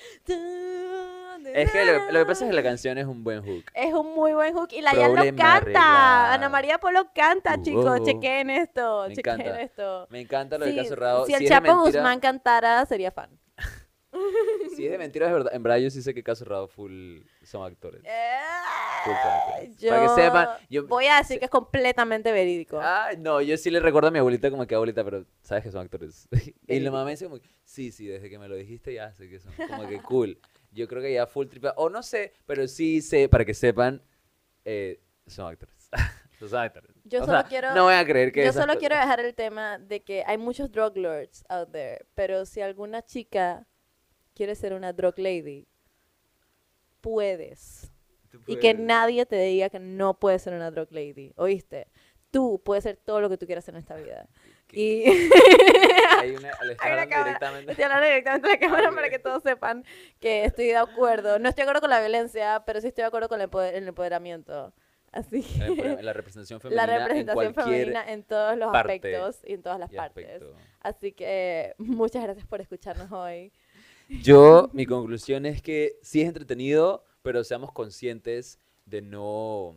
Es 1.53 1.71
que 1.71 1.85
lo, 1.85 2.11
lo 2.11 2.19
que 2.19 2.25
pasa 2.25 2.45
es 2.45 2.49
que 2.49 2.55
la 2.55 2.63
canción 2.63 2.97
es 2.97 3.05
un 3.05 3.23
buen 3.23 3.43
hook. 3.43 3.65
Es 3.73 3.93
un 3.93 4.13
muy 4.13 4.33
buen 4.33 4.53
hook 4.53 4.69
y 4.71 4.81
la 4.81 4.93
ya 4.93 5.07
lo 5.07 5.15
canta. 5.15 5.55
arreglado. 5.57 6.33
Ana 6.33 6.49
María 6.49 6.77
Polo 6.77 7.09
canta, 7.13 7.61
chicos. 7.61 7.83
Wow. 7.85 8.05
Chequen 8.05 8.49
esto, 8.49 9.05
Me 9.07 9.15
chequen 9.15 9.33
encanta. 9.41 9.61
esto. 9.61 10.07
Me 10.09 10.21
encanta 10.21 10.57
lo 10.57 10.65
de 10.65 10.71
Sí, 10.71 10.77
caso 10.77 10.89
cerrado. 10.89 11.25
si 11.25 11.33
el 11.33 11.39
de 11.41 11.47
Chapo 11.47 11.67
mentira- 11.67 11.81
Guzmán 12.01 12.19
cantara, 12.19 12.85
sería 12.85 13.11
fan. 13.11 13.29
Si 14.75 14.85
es 14.85 14.91
de 14.91 14.97
mentira, 14.97 15.27
es 15.27 15.33
verdad. 15.33 15.53
En 15.53 15.63
verdad, 15.63 15.77
yo 15.79 15.89
sí 15.89 16.01
sé 16.01 16.13
que 16.13 16.21
caso 16.23 16.43
cerrado 16.43 16.67
full 16.67 17.19
son 17.43 17.65
actores. 17.65 18.01
Yo 19.77 19.89
Para 19.89 20.01
que 20.03 20.09
sepan, 20.21 20.47
yo- 20.69 20.85
voy 20.87 21.07
a 21.07 21.17
decir 21.17 21.39
que 21.39 21.45
es 21.45 21.51
completamente 21.51 22.31
verídico. 22.31 22.79
Ay, 22.81 23.17
no, 23.17 23.41
yo 23.41 23.57
sí 23.57 23.69
le 23.71 23.79
recuerdo 23.79 24.09
a 24.09 24.11
mi 24.11 24.19
abuelita 24.19 24.49
como 24.51 24.65
que 24.67 24.75
abuelita, 24.75 25.03
pero 25.03 25.25
sabes 25.41 25.63
que 25.63 25.71
son 25.71 25.81
actores. 25.81 26.27
y 26.67 26.79
la 26.79 26.91
mamá 26.91 27.09
dice 27.09 27.25
como, 27.25 27.39
sí, 27.63 27.91
sí, 27.91 28.05
desde 28.07 28.29
que 28.29 28.37
me 28.39 28.47
lo 28.47 28.55
dijiste 28.55 28.93
ya 28.93 29.11
sé 29.13 29.29
que 29.29 29.39
son 29.39 29.51
como 29.67 29.87
que 29.87 30.01
cool. 30.01 30.39
Yo 30.71 30.87
creo 30.87 31.01
que 31.01 31.13
ya 31.13 31.27
full 31.27 31.47
triple, 31.47 31.71
o 31.75 31.89
no 31.89 32.01
sé, 32.01 32.33
pero 32.45 32.67
sí 32.67 33.01
sé, 33.01 33.27
para 33.29 33.43
que 33.45 33.53
sepan, 33.53 34.01
eh, 34.65 35.01
son 35.27 35.47
actores. 35.47 35.89
son 36.39 36.55
actores. 36.55 36.91
Yo 37.03 37.21
O 37.21 37.25
solo 37.25 37.39
sea, 37.39 37.47
quiero- 37.49 37.75
No 37.75 37.83
voy 37.83 37.93
a 37.93 38.05
creer 38.05 38.31
que 38.31 38.45
Yo 38.45 38.53
solo 38.53 38.77
quiero 38.77 38.95
dejar 38.95 39.19
el 39.19 39.35
tema 39.35 39.77
de 39.77 40.01
que 40.01 40.23
hay 40.25 40.37
muchos 40.37 40.71
drug 40.71 40.97
lords 40.97 41.43
out 41.49 41.71
there, 41.71 42.05
pero 42.15 42.45
si 42.45 42.61
alguna 42.61 43.01
chica 43.03 43.67
quiere 44.33 44.55
ser 44.55 44.73
una 44.73 44.93
drug 44.93 45.19
lady, 45.19 45.67
puedes. 47.01 47.91
Y 48.47 48.55
que 48.57 48.73
nadie 48.73 49.25
te 49.25 49.35
diga 49.37 49.69
que 49.69 49.79
no 49.79 50.17
puedes 50.19 50.41
ser 50.41 50.53
una 50.53 50.71
drug 50.71 50.87
lady, 50.91 51.33
¿oíste? 51.35 51.87
Tú 52.31 52.61
puedes 52.63 52.83
ser 52.83 52.95
todo 52.95 53.19
lo 53.19 53.29
que 53.29 53.37
tú 53.37 53.45
quieras 53.45 53.67
en 53.67 53.75
esta 53.75 53.95
vida. 53.95 54.27
Y 54.73 55.03
Hay 56.19 56.31
una, 56.31 56.51
le 56.63 56.75
hablando 56.79 57.09
cámara. 57.09 57.23
directamente. 57.25 57.71
estoy 57.71 57.83
hablando 57.85 58.05
directamente 58.07 58.47
a 58.47 58.51
la 58.51 58.59
cámara 58.59 58.89
Ok. 58.89 58.95
para 58.95 59.09
que 59.09 59.19
todos 59.19 59.43
sepan 59.43 59.83
que 60.19 60.45
estoy 60.45 60.67
de 60.67 60.77
acuerdo. 60.77 61.39
No 61.39 61.49
estoy 61.49 61.61
de 61.63 61.69
acuerdo 61.69 61.81
con 61.81 61.89
la 61.89 61.99
violencia, 61.99 62.63
pero 62.65 62.81
sí 62.81 62.87
estoy 62.87 63.01
de 63.03 63.07
acuerdo 63.07 63.27
con 63.29 63.41
el, 63.41 63.49
empoder- 63.49 63.73
el 63.73 63.87
empoderamiento. 63.87 64.73
Así 65.11 65.43
que 65.43 65.57
la 66.01 66.13
representación 66.13 66.59
la 66.73 66.83
femenina 66.87 66.97
representación 67.07 67.45
en 67.47 67.53
femenina 67.55 68.11
en 68.13 68.23
todos 68.23 68.57
los 68.57 68.71
parte 68.71 68.93
aspectos 68.93 69.39
y 69.45 69.53
en 69.53 69.61
todas 69.61 69.79
las 69.79 69.91
partes. 69.91 70.25
aspecto. 70.25 70.55
Así 70.79 71.11
que 71.11 71.75
muchas 71.77 72.23
gracias 72.23 72.45
por 72.47 72.61
escucharnos 72.61 73.11
hoy. 73.11 73.51
Yo, 74.07 74.69
mi 74.73 74.85
conclusión 74.85 75.45
es 75.45 75.61
que 75.61 75.97
sí 76.01 76.21
es 76.21 76.27
entretenido, 76.27 77.03
pero 77.23 77.43
seamos 77.43 77.71
conscientes 77.73 78.59
de 78.85 79.01
no... 79.01 79.75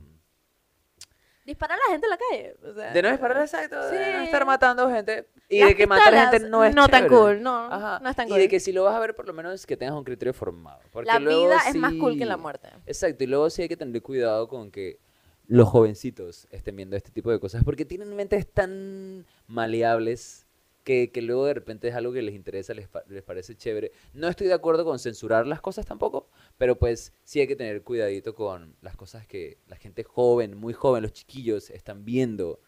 Disparar 1.44 1.78
a 1.78 1.82
la 1.86 1.92
gente 1.92 2.06
en 2.06 2.10
la 2.10 2.16
calle. 2.16 2.56
o 2.70 2.74
sea, 2.74 2.92
De 2.92 3.02
no 3.02 3.10
disparar 3.10 3.42
exacto, 3.42 3.76
de 3.90 4.12
no 4.12 4.18
Sí. 4.20 4.24
estar 4.24 4.46
matando 4.46 4.90
gente. 4.90 5.28
Y 5.48 5.60
las 5.60 5.68
de 5.68 5.76
que 5.76 5.86
matar 5.86 6.04
pistolas 6.06 6.30
gente 6.30 6.48
no 6.48 6.64
es 6.64 6.74
No 6.74 6.88
tan 6.88 7.02
chévere. 7.04 7.16
cool, 7.22 7.42
no. 7.42 7.56
Ajá. 7.72 8.00
No 8.02 8.08
es 8.08 8.16
tan 8.16 8.26
Y 8.28 8.30
cool. 8.30 8.38
de 8.40 8.48
que 8.48 8.60
si 8.60 8.72
lo 8.72 8.84
vas 8.84 8.94
a 8.94 8.98
ver, 9.00 9.14
por 9.14 9.26
lo 9.26 9.32
menos 9.34 9.66
que 9.66 9.76
tengas 9.76 9.94
un 9.94 10.04
criterio 10.04 10.32
formado. 10.32 10.80
Porque 10.90 11.10
la 11.12 11.18
luego 11.18 11.42
vida 11.46 11.58
es 11.68 11.74
más 11.76 11.92
cool 12.00 12.16
que 12.16 12.24
la 12.24 12.36
sí- 12.36 12.40
muerte. 12.40 12.68
Exacto, 12.86 13.24
y 13.24 13.26
luego 13.26 13.50
sí 13.50 13.62
hay 13.62 13.68
que 13.68 13.76
tener 13.76 14.00
cuidado 14.02 14.48
con 14.48 14.70
que 14.70 14.98
los 15.46 15.68
jovencitos 15.68 16.48
estén 16.50 16.76
viendo 16.76 16.96
este 16.96 17.10
tipo 17.10 17.30
de 17.30 17.38
cosas, 17.38 17.62
porque 17.62 17.84
tienen 17.84 18.16
mentes 18.16 18.46
tan 18.50 19.26
maleables 19.46 20.43
que, 20.84 21.10
luego 21.22 21.46
de 21.46 21.54
repente 21.54 21.88
es 21.88 21.94
algo 21.94 22.12
que 22.12 22.22
les 22.22 22.34
interesa, 22.34 22.74
les, 22.74 22.88
les 23.08 23.22
parece 23.22 23.56
chévere. 23.56 23.92
No 24.12 24.28
estoy 24.28 24.46
de 24.46 24.52
acuerdo 24.52 24.84
con 24.84 24.98
censurar 24.98 25.46
las 25.46 25.60
cosas 25.60 25.86
tampoco, 25.86 26.28
pero 26.58 26.78
pues 26.78 27.12
sí 27.24 27.40
hay 27.40 27.46
que 27.46 27.56
tener 27.56 27.82
cuidadito 27.82 28.34
con 28.34 28.76
las 28.82 28.94
cosas 28.94 29.26
que 29.26 29.58
la 29.66 29.76
gente 29.76 30.04
joven, 30.04 30.56
muy 30.56 30.74
joven, 30.74 31.02
los 31.02 31.12
chiquillos 31.12 31.70
están 31.70 32.04
viendo, 32.04 32.60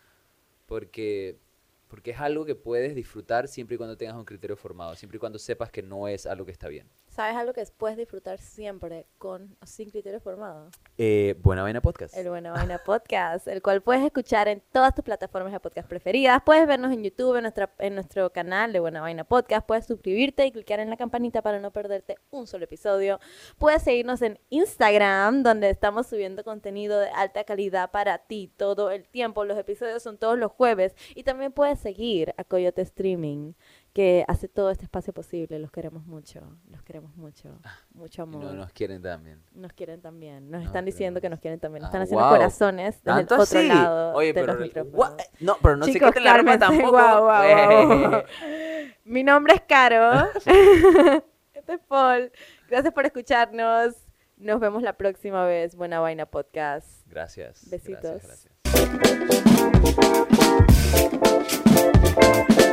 porque... 0.66 1.38
Porque 1.88 2.10
es 2.10 2.18
algo 2.18 2.44
que 2.44 2.56
puedes 2.56 2.96
disfrutar 2.96 3.46
siempre 3.46 3.76
y 3.76 3.78
cuando 3.78 3.96
tengas 3.96 4.16
un 4.16 4.24
criterio 4.24 4.56
formado, 4.56 4.96
siempre 4.96 5.18
y 5.18 5.20
cuando 5.20 5.38
sepas 5.38 5.70
que 5.70 5.84
no 5.84 6.08
es 6.08 6.26
algo 6.26 6.44
que 6.44 6.50
está 6.50 6.66
bien. 6.66 6.88
¿Sabes 7.16 7.34
algo 7.34 7.54
que 7.54 7.64
puedes 7.78 7.96
disfrutar 7.96 8.38
siempre 8.38 9.06
con 9.16 9.56
sin 9.64 9.88
criterio 9.88 10.20
formado? 10.20 10.68
Eh, 10.98 11.34
Buena 11.42 11.62
Vaina 11.62 11.80
Podcast. 11.80 12.14
El 12.14 12.28
Buena 12.28 12.52
Vaina 12.52 12.76
Podcast, 12.84 13.48
el 13.48 13.62
cual 13.62 13.80
puedes 13.80 14.04
escuchar 14.04 14.48
en 14.48 14.62
todas 14.70 14.94
tus 14.94 15.02
plataformas 15.02 15.50
de 15.50 15.58
podcast 15.58 15.88
preferidas. 15.88 16.42
Puedes 16.44 16.66
vernos 16.66 16.92
en 16.92 17.02
YouTube, 17.02 17.36
en, 17.36 17.44
nuestra, 17.44 17.72
en 17.78 17.94
nuestro 17.94 18.28
canal 18.28 18.74
de 18.74 18.80
Buena 18.80 19.00
Vaina 19.00 19.24
Podcast. 19.24 19.66
Puedes 19.66 19.86
suscribirte 19.86 20.44
y 20.44 20.52
clicar 20.52 20.78
en 20.78 20.90
la 20.90 20.98
campanita 20.98 21.40
para 21.40 21.58
no 21.58 21.70
perderte 21.70 22.18
un 22.28 22.46
solo 22.46 22.64
episodio. 22.64 23.18
Puedes 23.56 23.82
seguirnos 23.82 24.20
en 24.20 24.38
Instagram, 24.50 25.42
donde 25.42 25.70
estamos 25.70 26.08
subiendo 26.08 26.44
contenido 26.44 27.00
de 27.00 27.08
alta 27.08 27.44
calidad 27.44 27.92
para 27.92 28.18
ti 28.18 28.52
todo 28.58 28.90
el 28.90 29.08
tiempo. 29.08 29.46
Los 29.46 29.56
episodios 29.56 30.02
son 30.02 30.18
todos 30.18 30.36
los 30.38 30.52
jueves. 30.52 30.94
Y 31.14 31.22
también 31.22 31.50
puedes 31.50 31.78
seguir 31.78 32.34
a 32.36 32.44
Coyote 32.44 32.82
Streaming, 32.82 33.54
que 33.96 34.26
hace 34.28 34.46
todo 34.46 34.70
este 34.70 34.84
espacio 34.84 35.14
posible. 35.14 35.58
Los 35.58 35.70
queremos 35.70 36.04
mucho, 36.04 36.40
los 36.70 36.82
queremos 36.82 37.16
mucho. 37.16 37.58
Mucho 37.94 38.20
Y 38.20 38.24
amor. 38.24 38.44
no 38.44 38.52
nos 38.52 38.70
quieren 38.72 39.00
también. 39.00 39.40
Nos 39.54 39.72
quieren 39.72 40.02
también. 40.02 40.50
Nos 40.50 40.60
No, 40.60 40.66
están 40.66 40.84
diciendo 40.84 41.18
que 41.22 41.30
nos 41.30 41.40
quieren 41.40 41.58
también. 41.58 41.80
Nos 41.80 41.86
Ah, 41.86 41.88
están 41.92 42.02
haciendo 42.02 42.22
wow. 42.26 42.34
corazones 42.36 43.02
desde 43.02 43.20
el 43.20 43.26
¿Tanto 43.26 43.42
otro 43.42 43.62
lado 43.62 44.12
Oye, 44.14 44.26
de 44.28 44.34
pero, 44.34 44.52
los 44.52 44.60
micrófonos. 44.60 44.98
gua- 44.98 45.16
no, 45.40 45.56
pero 45.62 45.76
no 45.78 45.86
se 45.86 45.92
Chicos, 45.94 46.08
quiten 46.10 46.24
la 46.24 46.34
arma 46.34 46.58
tampoco. 46.58 46.98
Mi 49.06 49.24
nombre 49.24 49.54
es 49.54 49.62
Caro. 49.66 50.28
este 51.54 51.72
es 51.72 51.80
Paul. 51.88 52.30
Gracias 52.68 52.92
por 52.92 53.06
escucharnos. 53.06 53.94
Nos 54.36 54.60
vemos 54.60 54.82
la 54.82 54.92
próxima 54.98 55.46
vez. 55.46 55.74
Buena 55.74 56.00
Vaina 56.00 56.26
Podcast. 56.26 57.00
Gracias. 57.08 57.66
Besitos. 57.70 58.20
Gracias, 58.22 58.50
gracias. 62.26 62.65